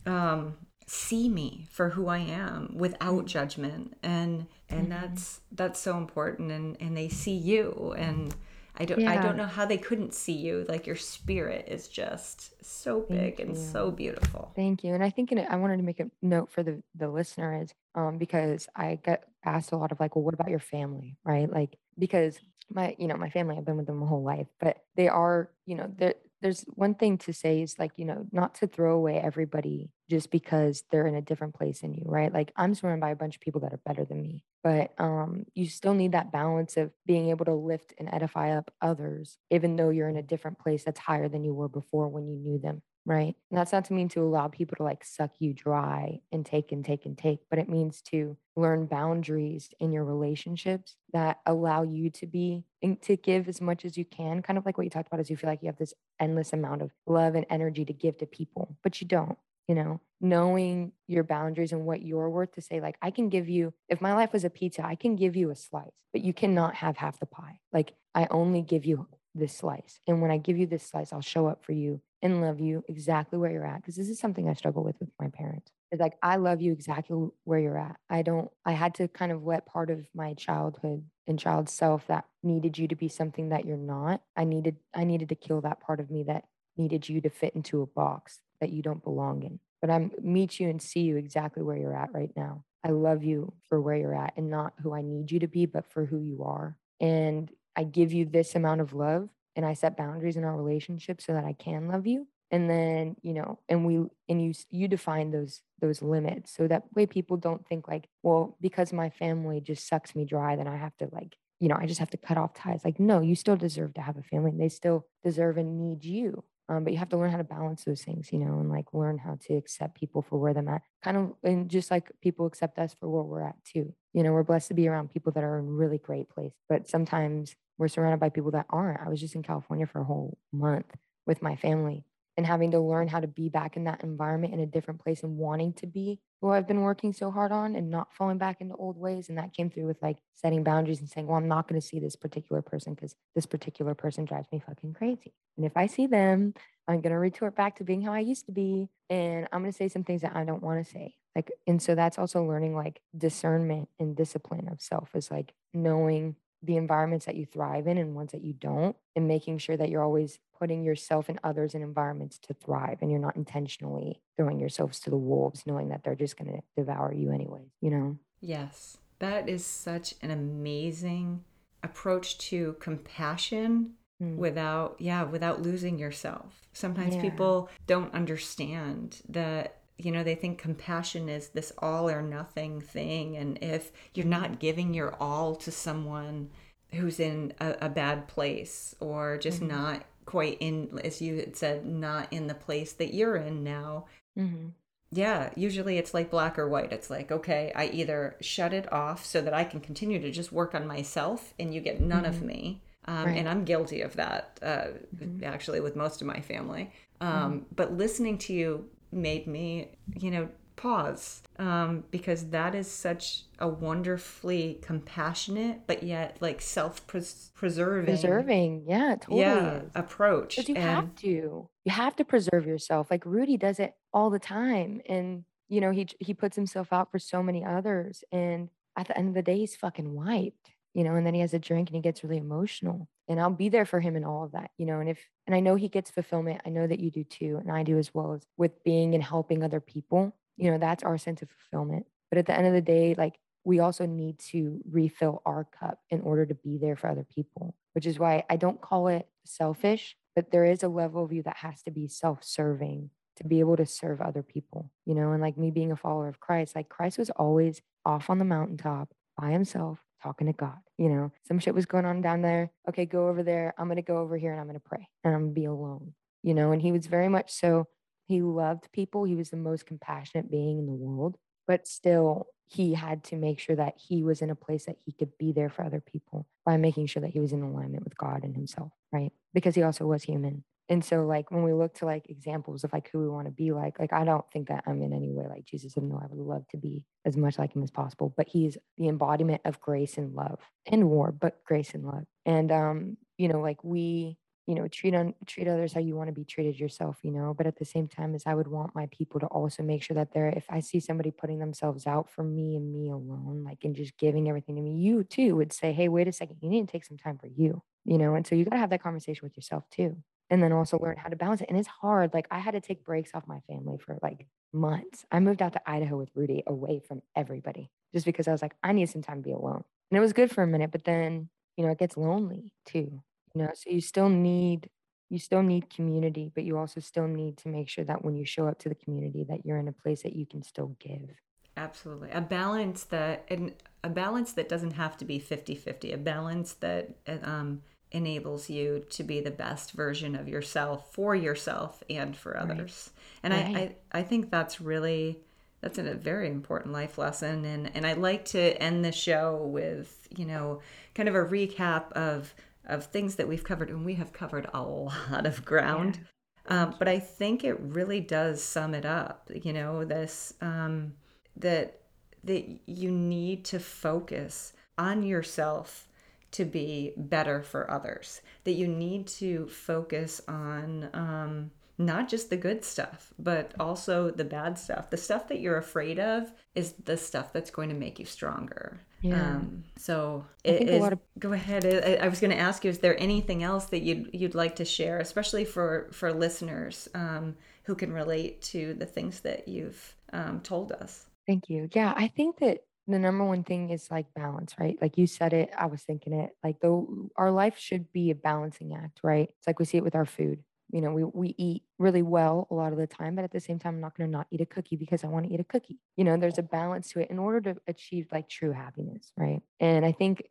[0.05, 3.27] um see me for who I am without mm-hmm.
[3.27, 3.97] judgment.
[4.03, 5.01] And and mm-hmm.
[5.01, 6.51] that's that's so important.
[6.51, 7.93] And and they see you.
[7.97, 8.35] And
[8.75, 9.11] I don't yeah.
[9.11, 10.65] I don't know how they couldn't see you.
[10.67, 14.51] Like your spirit is just so big and so beautiful.
[14.55, 14.93] Thank you.
[14.93, 17.73] And I think in, I wanted to make a note for the the listener is
[17.95, 21.51] um because I get asked a lot of like, well, what about your family, right?
[21.51, 24.77] Like because my you know my family I've been with them my whole life, but
[24.95, 28.55] they are you know they're there's one thing to say is like you know not
[28.55, 32.33] to throw away everybody just because they're in a different place than you right?
[32.33, 35.45] Like i'm surrounded by a bunch of people that are better than me but um
[35.55, 39.77] you still need that balance of being able to lift and edify up others even
[39.77, 42.59] though you're in a different place that's higher than you were before when you knew
[42.59, 43.35] them right?
[43.49, 46.71] And that's not to mean to allow people to like suck you dry and take
[46.71, 51.83] and take and take, but it means to learn boundaries in your relationships that allow
[51.83, 54.41] you to be and to give as much as you can.
[54.41, 56.53] Kind of like what you talked about is you feel like you have this endless
[56.53, 59.37] amount of love and energy to give to people, but you don't.
[59.69, 63.47] You know, knowing your boundaries and what you're worth to say, like, I can give
[63.47, 66.33] you, if my life was a pizza, I can give you a slice, but you
[66.33, 67.61] cannot have half the pie.
[67.71, 70.01] Like, I only give you this slice.
[70.05, 72.83] And when I give you this slice, I'll show up for you and love you
[72.87, 73.81] exactly where you're at.
[73.81, 75.71] Because this is something I struggle with with my parents.
[75.91, 77.97] It's like, I love you exactly where you're at.
[78.09, 82.07] I don't, I had to kind of let part of my childhood and child self
[82.07, 84.21] that needed you to be something that you're not.
[84.35, 86.45] I needed, I needed to kill that part of me that
[86.77, 89.59] needed you to fit into a box that you don't belong in.
[89.81, 92.63] But I meet you and see you exactly where you're at right now.
[92.85, 95.65] I love you for where you're at and not who I need you to be,
[95.65, 96.77] but for who you are.
[97.01, 101.21] And I give you this amount of love and I set boundaries in our relationship
[101.21, 102.27] so that I can love you.
[102.51, 106.83] And then, you know, and we and you you define those those limits so that
[106.95, 110.77] way people don't think like, well, because my family just sucks me dry, then I
[110.77, 112.85] have to like, you know, I just have to cut off ties.
[112.85, 114.51] Like, no, you still deserve to have a family.
[114.55, 116.43] They still deserve and need you.
[116.69, 118.85] Um, but you have to learn how to balance those things, you know, and like
[118.93, 120.81] learn how to accept people for where they're at.
[121.03, 123.93] Kind of, and just like people accept us for where we're at too.
[124.13, 126.87] You know, we're blessed to be around people that are in really great place, but
[126.87, 129.01] sometimes we're surrounded by people that aren't.
[129.01, 130.95] I was just in California for a whole month
[131.25, 132.05] with my family
[132.35, 135.23] and having to learn how to be back in that environment in a different place
[135.23, 138.59] and wanting to be who I've been working so hard on and not falling back
[138.59, 139.29] into old ways.
[139.29, 141.85] And that came through with like setting boundaries and saying, well, I'm not going to
[141.85, 145.33] see this particular person because this particular person drives me fucking crazy.
[145.57, 146.53] And if I see them,
[146.87, 148.89] I'm going to retort back to being how I used to be.
[149.09, 151.15] And I'm going to say some things that I don't want to say.
[151.35, 156.35] Like, and so that's also learning like discernment and discipline of self is like knowing
[156.61, 159.89] the environments that you thrive in and ones that you don't, and making sure that
[159.89, 164.61] you're always putting yourself and others in environments to thrive and you're not intentionally throwing
[164.61, 168.17] yourselves to the wolves, knowing that they're just going to devour you anyway, you know?
[168.39, 168.95] Yes.
[169.19, 171.43] That is such an amazing
[171.83, 174.37] approach to compassion mm.
[174.37, 176.61] without, yeah, without losing yourself.
[176.71, 177.21] Sometimes yeah.
[177.21, 183.37] people don't understand that you know they think compassion is this all or nothing thing
[183.37, 186.49] and if you're not giving your all to someone
[186.93, 189.75] who's in a, a bad place or just mm-hmm.
[189.75, 194.05] not quite in as you had said not in the place that you're in now
[194.37, 194.69] mm-hmm.
[195.11, 196.91] yeah, usually it's like black or white.
[196.91, 200.51] It's like, okay, I either shut it off so that I can continue to just
[200.51, 202.33] work on myself and you get none mm-hmm.
[202.33, 202.81] of me.
[203.05, 203.37] Um, right.
[203.37, 205.43] And I'm guilty of that, uh, mm-hmm.
[205.43, 206.91] actually, with most of my family.
[207.21, 207.57] Um, mm-hmm.
[207.75, 210.49] But listening to you made me, you know,
[210.83, 218.83] pause um, because that is such a wonderfully compassionate but yet like self-preserving preserving.
[218.85, 219.39] Yeah totally.
[219.39, 219.91] Yeah, is.
[219.95, 220.83] approach because you and...
[220.83, 221.69] have to.
[221.85, 223.09] You have to preserve yourself.
[223.09, 227.11] Like rudy does it all the time and you know he he puts himself out
[227.11, 231.03] for so many others and at the end of the day he's fucking wiped you
[231.03, 233.69] know and then he has a drink and he gets really emotional and i'll be
[233.69, 235.87] there for him in all of that you know and if and i know he
[235.87, 236.61] gets fulfillment.
[236.65, 239.23] I know that you do too and i do as well as with being and
[239.23, 242.05] helping other people you know that's our sense of fulfillment.
[242.29, 243.35] But at the end of the day like
[243.65, 247.75] we also need to refill our cup in order to be there for other people
[247.93, 251.43] which is why i don't call it selfish but there is a level of you
[251.43, 255.31] that has to be self-serving to be able to serve other people you know?
[255.31, 258.45] And like me being a follower of christ like christ was always off on the
[258.45, 261.31] mountaintop by himself talking to god you know?
[261.47, 262.71] Some shit was going on down there.
[262.87, 263.73] Okay go over there.
[263.77, 265.59] I'm going to go over here and i'm going to pray and i'm going to
[265.59, 266.71] be alone you know?
[266.71, 267.87] And he was very much so
[268.25, 269.23] he loved people.
[269.23, 273.59] He was the most compassionate being in the world, but still, he had to make
[273.59, 276.47] sure that he was in a place that he could be there for other people
[276.65, 279.31] by making sure that he was in alignment with God and himself, right?
[279.53, 280.63] Because he also was human.
[280.89, 283.51] And so, like, when we look to like examples of like who we want to
[283.51, 285.95] be like, like, I don't think that I'm in any way like Jesus.
[285.95, 288.77] And no, I would love to be as much like him as possible, but he's
[288.97, 292.25] the embodiment of grace and love and war, but grace and love.
[292.45, 294.37] And, um, you know, like we,
[294.67, 297.53] you know treat on treat others how you want to be treated yourself you know
[297.53, 300.15] but at the same time as i would want my people to also make sure
[300.15, 303.79] that they're if i see somebody putting themselves out for me and me alone like
[303.83, 306.69] and just giving everything to me you too would say hey wait a second you
[306.69, 308.89] need to take some time for you you know and so you got to have
[308.89, 310.15] that conversation with yourself too
[310.49, 312.81] and then also learn how to balance it and it's hard like i had to
[312.81, 315.23] take breaks off my family for like months.
[315.31, 318.75] I moved out to idaho with rudy away from everybody just because i was like
[318.81, 321.03] i need some time to be alone and it was good for a minute but
[321.03, 323.21] then you know it gets lonely too
[323.53, 324.89] you know so you still need
[325.29, 328.45] you still need community but you also still need to make sure that when you
[328.45, 331.29] show up to the community that you're in a place that you can still give.
[331.75, 332.29] Absolutely.
[332.31, 333.73] A balance that and
[334.03, 337.81] a balance that doesn't have to be 50-50 a balance that um,
[338.11, 343.09] enables you to be the best version of yourself for yourself and for others.
[343.43, 343.53] Right.
[343.53, 343.95] and right.
[344.11, 345.39] I, I i think that's really
[345.81, 347.65] that's a very important life lesson.
[347.65, 350.81] And and i like to end the show with you know
[351.15, 352.53] kind of a recap of
[352.85, 356.19] of things that we've covered, and we have covered a lot of ground.
[356.21, 356.83] Yeah.
[356.83, 359.49] Um, but I think it really does sum it up.
[359.53, 361.13] You know, this um,
[361.57, 362.01] that
[362.43, 366.07] that you need to focus on yourself
[366.51, 368.41] to be better for others.
[368.63, 374.45] That you need to focus on um, not just the good stuff, but also the
[374.45, 375.09] bad stuff.
[375.09, 379.01] The stuff that you're afraid of is the stuff that's going to make you stronger.
[379.23, 379.55] Yeah.
[379.55, 381.85] Um, so it is, of- go ahead.
[381.85, 384.75] I, I was going to ask you, is there anything else that you'd, you'd like
[384.75, 390.15] to share, especially for, for listeners um, who can relate to the things that you've
[390.33, 391.25] um, told us?
[391.47, 391.89] Thank you.
[391.93, 394.97] Yeah, I think that the number one thing is like balance, right?
[395.01, 396.51] Like you said it, I was thinking it.
[396.61, 399.49] Like though our life should be a balancing act, right?
[399.57, 402.67] It's like we see it with our food you know, we, we eat really well
[402.69, 404.47] a lot of the time, but at the same time, I'm not going to not
[404.51, 405.99] eat a cookie because I want to eat a cookie.
[406.17, 409.61] You know, there's a balance to it in order to achieve like true happiness, right?
[409.79, 410.43] And I think,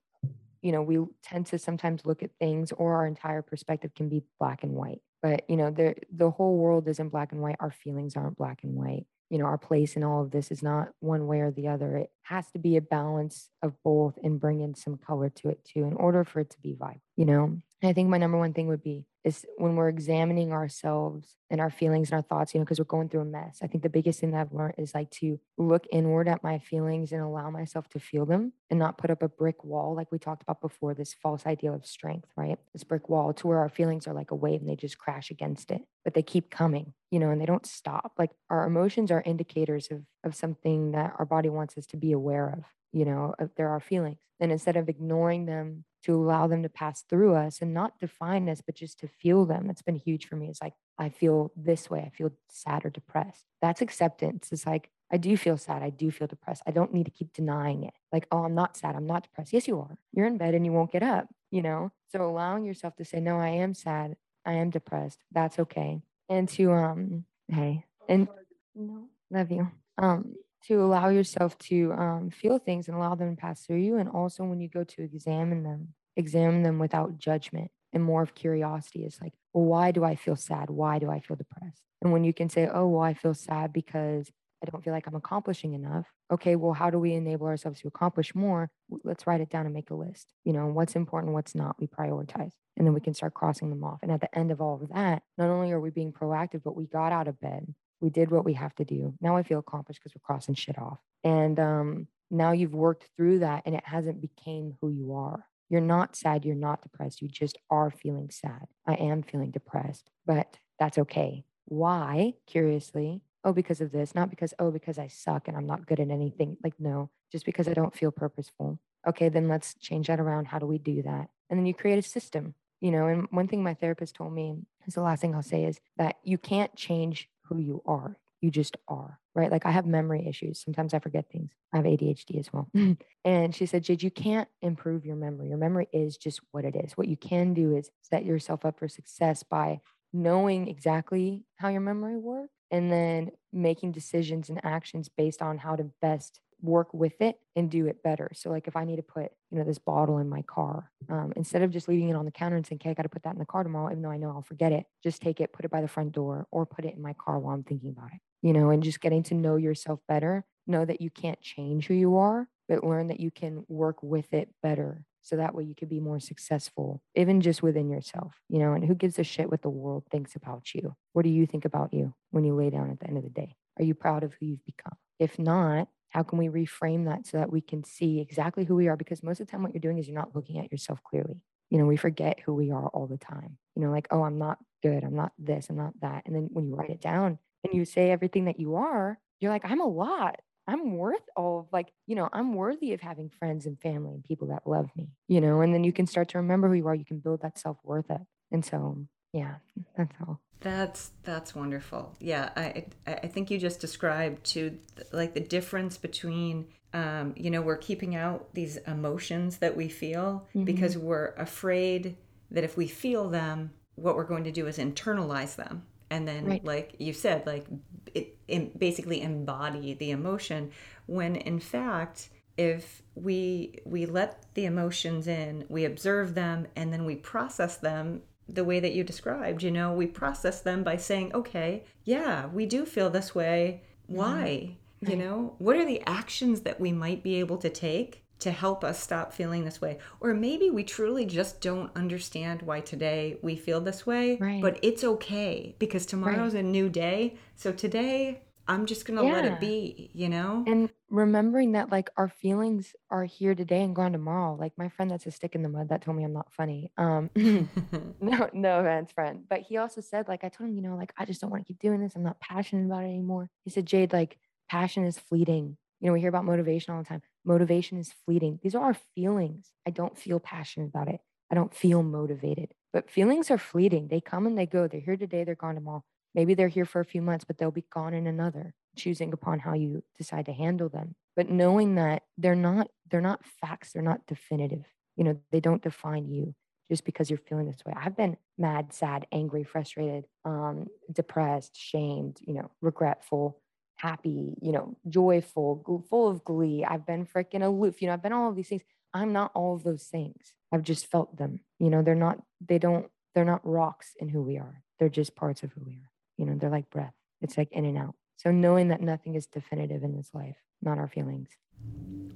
[0.63, 4.23] you know, we tend to sometimes look at things or our entire perspective can be
[4.39, 5.01] black and white.
[5.23, 7.57] But, you know, the, the whole world isn't black and white.
[7.61, 9.07] Our feelings aren't black and white.
[9.31, 11.97] You know, our place in all of this is not one way or the other.
[11.97, 15.65] It has to be a balance of both and bring in some color to it
[15.65, 17.45] too in order for it to be vibrant, you know?
[17.45, 21.61] And I think my number one thing would be is when we're examining ourselves and
[21.61, 23.59] our feelings and our thoughts, you know, because we're going through a mess.
[23.63, 26.59] I think the biggest thing that I've learned is like to look inward at my
[26.59, 30.11] feelings and allow myself to feel them and not put up a brick wall, like
[30.11, 32.59] we talked about before, this false ideal of strength, right?
[32.73, 35.31] This brick wall to where our feelings are like a wave and they just crash
[35.31, 38.15] against it, but they keep coming, you know, and they don't stop.
[38.19, 42.13] Like our emotions are indicators of, of something that our body wants us to be
[42.13, 44.19] aware of, you know, there are feelings.
[44.41, 48.49] And instead of ignoring them to allow them to pass through us and not define
[48.49, 49.71] us, but just to feel them.
[49.71, 50.49] It's been huge for me.
[50.49, 52.01] It's like, I feel this way.
[52.01, 53.45] I feel sad or depressed.
[53.61, 54.51] That's acceptance.
[54.53, 55.83] It's like, I do feel sad.
[55.83, 56.63] I do feel depressed.
[56.67, 57.95] I don't need to keep denying it.
[58.13, 58.97] Like, oh, I'm not sad.
[58.97, 59.53] I'm not depressed.
[59.53, 59.99] Yes, you are.
[60.13, 61.93] You're in bed and you won't get up, you know?
[62.11, 64.17] So allowing yourself to say, no, I am sad.
[64.45, 65.23] I am depressed.
[65.31, 66.01] That's okay.
[66.29, 68.27] And to, um, hey, and
[68.75, 69.71] no, love you.
[69.99, 70.35] Um,
[70.69, 73.97] to allow yourself to um, feel things and allow them to pass through you.
[73.97, 78.35] And also, when you go to examine them, examine them without judgment and more of
[78.35, 79.05] curiosity.
[79.05, 80.71] It's like, well, why do I feel sad?
[80.71, 81.83] Why do I feel depressed?
[82.01, 84.31] And when you can say, oh, well, I feel sad because
[84.63, 86.07] I don't feel like I'm accomplishing enough.
[86.33, 88.71] Okay, well, how do we enable ourselves to accomplish more?
[89.05, 90.33] Let's write it down and make a list.
[90.45, 92.53] You know, what's important, what's not, we prioritize.
[92.77, 93.99] And then we can start crossing them off.
[94.03, 96.77] And at the end of all of that, not only are we being proactive, but
[96.77, 97.75] we got out of bed.
[98.03, 99.15] We did what we have to do.
[99.21, 100.99] Now I feel accomplished because we're crossing shit off.
[101.25, 105.47] And um, now you've worked through that and it hasn't became who you are.
[105.71, 108.67] You're not sad, you're not depressed, you just are feeling sad.
[108.87, 111.45] I am feeling depressed, but that's okay.
[111.65, 112.35] Why?
[112.47, 116.01] Curiously, oh, because of this, not because, oh, because I suck and I'm not good
[116.01, 116.57] at anything.
[116.63, 118.81] Like, no, just because I don't feel purposeful.
[119.07, 120.47] Okay, then let's change that around.
[120.47, 121.29] How do we do that?
[121.51, 123.07] And then you create a system, you know.
[123.07, 126.17] And one thing my therapist told me is the last thing I'll say is that
[126.23, 128.17] you can't change who you are.
[128.41, 129.53] You just are, right?
[129.53, 130.61] Like I have memory issues.
[130.61, 131.53] Sometimes I forget things.
[131.73, 132.69] I have ADHD as well.
[132.77, 132.93] Mm-hmm.
[133.25, 135.49] and she said, Jade, you can't improve your memory.
[135.49, 136.93] Your memory is just what it is.
[136.93, 139.81] What you can do is set yourself up for success by
[140.13, 145.77] knowing exactly how your memory works and then making decisions and actions based on how
[145.77, 148.31] to best work with it and do it better.
[148.35, 151.33] So like if I need to put, you know, this bottle in my car, um,
[151.37, 153.25] instead of just leaving it on the counter and saying, okay, I got to put
[153.25, 155.53] that in the car tomorrow, even though I know I'll forget it, just take it,
[155.53, 157.91] put it by the front door or put it in my car while I'm thinking
[157.91, 161.41] about it, you know, and just getting to know yourself better, know that you can't
[161.41, 165.55] change who you are, but learn that you can work with it better so that
[165.55, 169.21] way you could be more successful even just within yourself you know and who gives
[169.21, 170.95] a shit what the world thinks about you?
[171.13, 173.31] What do you think about you when you lay down at the end of the
[173.31, 173.57] day?
[173.79, 174.97] Are you proud of who you've become?
[175.19, 178.89] If not how can we reframe that so that we can see exactly who we
[178.89, 178.97] are?
[178.97, 181.41] Because most of the time what you're doing is you're not looking at yourself clearly.
[181.71, 183.57] You know we forget who we are all the time.
[183.75, 185.03] You know like oh i'm not good.
[185.05, 185.69] I'm not this.
[185.71, 186.25] I'm not that.
[186.27, 189.51] And then when you write it down and you say everything that you are you're
[189.51, 190.41] like i'm a lot.
[190.69, 194.23] I'm worth all of like, you know, I'm worthy of having friends and family and
[194.23, 196.87] people that love me, you know, and then you can start to remember who you
[196.87, 196.95] are.
[196.95, 198.23] You can build that self worth up.
[198.53, 199.57] And so, yeah,
[199.97, 200.41] that's all.
[200.61, 202.15] That's that's wonderful.
[202.21, 204.79] Yeah, I I think you just described to
[205.13, 210.47] like the difference between um, you know we're keeping out these emotions that we feel
[210.51, 210.65] mm-hmm.
[210.65, 212.17] because we're afraid
[212.51, 216.45] that if we feel them, what we're going to do is internalize them and then
[216.45, 216.65] right.
[216.65, 217.67] like you said like
[218.15, 220.71] it, it basically embody the emotion
[221.07, 222.29] when in fact
[222.59, 228.21] if we we let the emotions in we observe them and then we process them
[228.53, 232.67] the way that you described you know we process them by saying okay yeah we
[232.67, 235.11] do feel this way why mm-hmm.
[235.11, 238.83] you know what are the actions that we might be able to take to help
[238.83, 239.99] us stop feeling this way.
[240.19, 244.61] Or maybe we truly just don't understand why today we feel this way, right.
[244.61, 246.65] but it's okay because tomorrow's right.
[246.65, 247.37] a new day.
[247.55, 248.43] So today,
[248.73, 249.33] I'm just going to yeah.
[249.35, 250.65] let it be, you know?
[250.67, 254.57] And remembering that like our feelings are here today and gone tomorrow.
[254.59, 256.91] Like my friend that's a stick in the mud that told me I'm not funny.
[256.97, 259.45] Um no no offense friend.
[259.49, 261.67] But he also said like I told him, you know, like I just don't want
[261.67, 262.17] to keep doing this.
[262.17, 263.51] I'm not passionate about it anymore.
[263.65, 264.39] He said, Jade, like
[264.71, 265.77] passion is fleeting.
[266.01, 267.23] You know, we hear about motivation all the time.
[267.45, 268.59] Motivation is fleeting.
[268.63, 269.71] These are our feelings.
[269.87, 271.21] I don't feel passionate about it.
[271.51, 272.73] I don't feel motivated.
[272.93, 274.09] But feelings are fleeting.
[274.09, 274.89] They come and they go.
[274.89, 276.05] They're here today, they're gone tomorrow.
[276.35, 279.59] Maybe they're here for a few months, but they'll be gone in another, choosing upon
[279.59, 281.15] how you decide to handle them.
[281.37, 284.85] But knowing that they're not they're not facts, they're not definitive.
[285.17, 286.55] You know, they don't define you
[286.89, 287.93] just because you're feeling this way.
[287.97, 293.61] I've been mad, sad, angry, frustrated, um, depressed, shamed, you know, regretful,
[293.97, 296.85] happy, you know, joyful, full of glee.
[296.85, 298.83] I've been freaking aloof, you know, I've been all of these things.
[299.15, 300.55] I'm not all of those things.
[300.73, 301.61] I've just felt them.
[301.79, 304.83] You know, they're not, they don't, they're not rocks in who we are.
[304.99, 306.12] They're just parts of who we are.
[306.37, 307.15] You know, they're like breath.
[307.41, 308.15] It's like in and out.
[308.37, 311.49] So knowing that nothing is definitive in this life, not our feelings.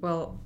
[0.01, 0.40] Well,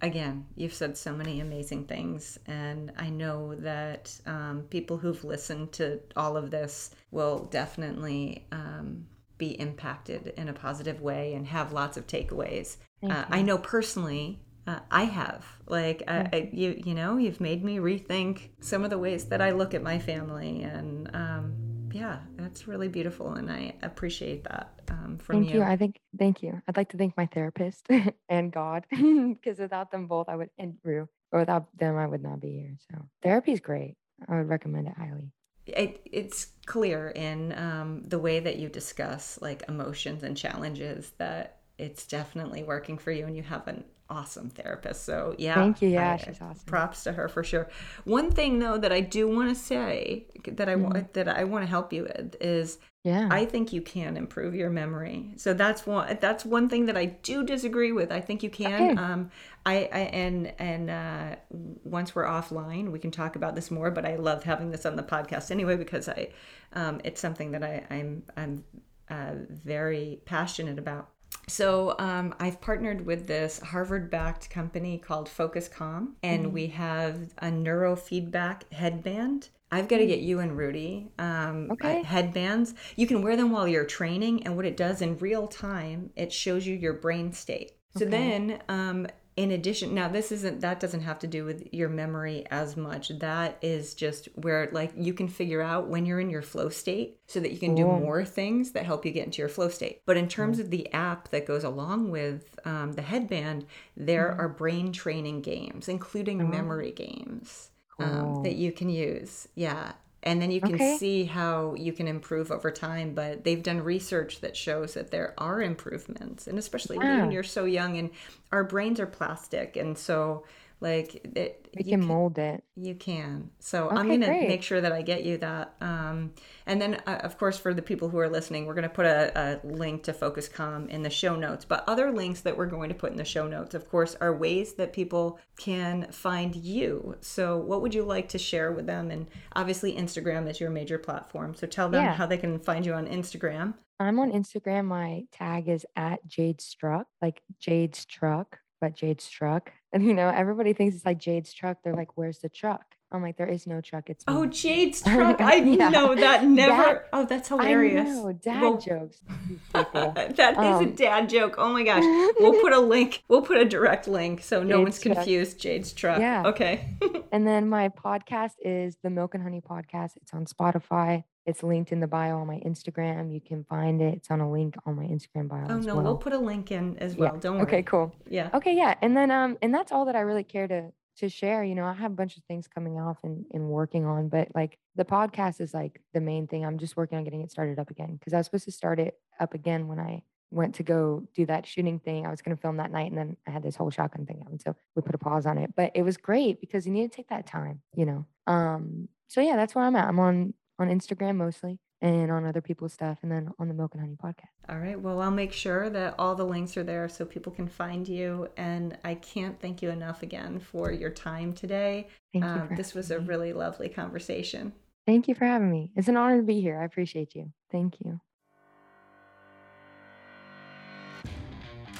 [0.00, 5.72] again, you've said so many amazing things, and I know that um, people who've listened
[5.72, 9.06] to all of this will definitely um,
[9.36, 12.76] be impacted in a positive way and have lots of takeaways.
[13.02, 17.64] Uh, I know personally, uh, I have like I, I, you you know you've made
[17.64, 21.54] me rethink some of the ways that I look at my family and um,
[21.92, 25.60] yeah that's really beautiful and I appreciate that um, from thank you.
[25.60, 25.66] you.
[25.66, 26.60] I think thank you.
[26.66, 27.86] I'd like to thank my therapist
[28.28, 32.22] and God because without them both I would and Rue or without them I would
[32.22, 32.76] not be here.
[32.90, 33.96] So therapy is great.
[34.28, 35.32] I would recommend it highly
[35.68, 41.57] it, it's clear in um, the way that you discuss like emotions and challenges that
[41.78, 45.04] it's definitely working for you and you have an awesome therapist.
[45.04, 45.90] So yeah thank you.
[45.90, 46.64] Yeah I, she's awesome.
[46.66, 47.68] props to her for sure.
[48.04, 51.12] One thing though that i do want to say that i want mm-hmm.
[51.12, 53.28] that i want to help you with is yeah.
[53.30, 55.32] I think you can improve your memory.
[55.36, 58.10] So that's one that's one thing that i do disagree with.
[58.10, 59.00] I think you can okay.
[59.00, 59.30] um
[59.64, 61.36] I, I and and uh
[61.84, 64.96] once we're offline we can talk about this more but i love having this on
[64.96, 66.30] the podcast anyway because i
[66.72, 68.64] um it's something that i i'm i'm
[69.10, 71.08] uh, very passionate about.
[71.48, 76.54] So um, I've partnered with this Harvard-backed company called FocusCalm, and mm-hmm.
[76.54, 79.48] we have a neurofeedback headband.
[79.70, 82.02] I've got to get you and Rudy um, okay.
[82.02, 82.74] headbands.
[82.96, 86.32] You can wear them while you're training, and what it does in real time, it
[86.32, 87.72] shows you your brain state.
[87.96, 88.10] So okay.
[88.10, 89.06] then um,
[89.38, 93.10] in addition now this isn't that doesn't have to do with your memory as much.
[93.20, 97.20] That is just where like you can figure out when you're in your flow state
[97.28, 100.02] so that you can do more things that help you get into your flow state.
[100.06, 103.64] But in terms of the app that goes along with um, the headband
[103.96, 104.40] there mm-hmm.
[104.40, 106.46] are brain training games including oh.
[106.46, 107.70] memory games
[108.00, 109.46] um, that you can use.
[109.54, 109.92] Yeah
[110.28, 110.96] and then you can okay.
[110.98, 115.32] see how you can improve over time but they've done research that shows that there
[115.38, 118.10] are improvements and especially when you're so young and
[118.52, 120.44] our brains are plastic and so
[120.80, 122.62] like it, we can, can, mold it.
[122.76, 123.50] You can.
[123.58, 124.48] So okay, I'm gonna great.
[124.48, 125.74] make sure that I get you that.
[125.80, 126.32] Um,
[126.66, 129.32] and then, uh, of course, for the people who are listening, we're gonna put a,
[129.34, 131.64] a link to FocusCalm in the show notes.
[131.64, 134.34] But other links that we're going to put in the show notes, of course, are
[134.34, 137.16] ways that people can find you.
[137.20, 139.10] So what would you like to share with them?
[139.10, 141.54] And obviously, Instagram is your major platform.
[141.54, 142.14] So tell them yeah.
[142.14, 143.74] how they can find you on Instagram.
[143.98, 144.84] I'm on Instagram.
[144.84, 149.72] My tag is at Jade Struck, like Jade Struck but Jade's truck.
[149.92, 151.78] And you know, everybody thinks it's like Jade's truck.
[151.82, 154.10] They're like, "Where's the truck?" I'm like, "There is no truck.
[154.10, 155.40] It's oh, Jade's truck.
[155.40, 155.88] I yeah.
[155.88, 156.82] know that never.
[156.82, 158.08] Dad, oh, that's hilarious.
[158.08, 159.20] I know, dad well, jokes.
[159.72, 161.54] that um, is a um, dad joke.
[161.56, 162.02] Oh my gosh.
[162.38, 163.24] We'll put a link.
[163.28, 165.52] We'll put a direct link so no Jade's one's confused.
[165.52, 165.60] Truck.
[165.62, 166.20] Jade's truck.
[166.20, 166.42] Yeah.
[166.46, 166.96] Okay.
[167.32, 170.16] and then my podcast is the Milk and Honey podcast.
[170.16, 171.24] It's on Spotify.
[171.48, 173.32] It's linked in the bio on my Instagram.
[173.32, 174.14] You can find it.
[174.14, 175.66] It's on a link on my Instagram bio.
[175.68, 176.04] Oh no, well.
[176.04, 177.32] we'll put a link in as well.
[177.34, 177.40] Yeah.
[177.40, 177.62] Don't worry.
[177.62, 178.14] Okay, cool.
[178.28, 178.50] Yeah.
[178.52, 178.94] Okay, yeah.
[179.00, 181.64] And then um and that's all that I really care to to share.
[181.64, 184.48] You know, I have a bunch of things coming off and, and working on, but
[184.54, 186.66] like the podcast is like the main thing.
[186.66, 189.00] I'm just working on getting it started up again because I was supposed to start
[189.00, 192.26] it up again when I went to go do that shooting thing.
[192.26, 194.38] I was going to film that night and then I had this whole shotgun thing
[194.38, 194.58] happen.
[194.58, 197.16] So we put a pause on it, but it was great because you need to
[197.16, 198.26] take that time, you know?
[198.46, 200.08] Um, so yeah, that's where I'm at.
[200.08, 203.94] I'm on, on Instagram mostly and on other people's stuff and then on the Milk
[203.94, 204.50] and Honey podcast.
[204.68, 204.98] All right.
[204.98, 208.48] Well, I'll make sure that all the links are there so people can find you.
[208.56, 212.08] And I can't thank you enough again for your time today.
[212.32, 212.50] Thank you.
[212.50, 214.72] Um, this was a really lovely conversation.
[215.06, 215.90] Thank you for having me.
[215.96, 216.80] It's an honor to be here.
[216.80, 217.52] I appreciate you.
[217.72, 218.20] Thank you.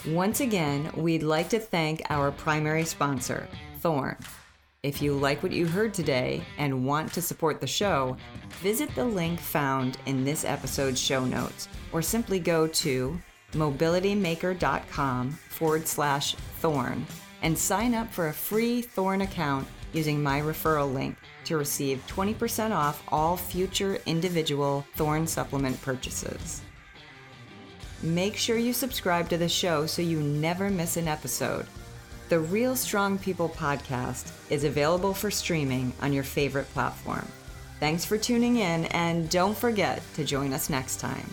[0.07, 3.49] Once again, we'd like to thank our primary sponsor,
[3.81, 4.17] Thorne.
[4.85, 8.17] If you like what you heard today and want to support the show,
[8.63, 13.21] visit the link found in this episode's show notes or simply go to
[13.55, 17.05] mobilitymaker.com forward slash thorne
[17.43, 21.17] and sign up for a free Thorne account using my referral link
[21.47, 26.63] to receive 20% off all future individual Thorne supplement purchases.
[28.01, 31.67] Make sure you subscribe to the show so you never miss an episode.
[32.29, 37.27] The Real Strong People podcast is available for streaming on your favorite platform.
[37.81, 41.27] Thanks for tuning in, and don't forget to join us next time.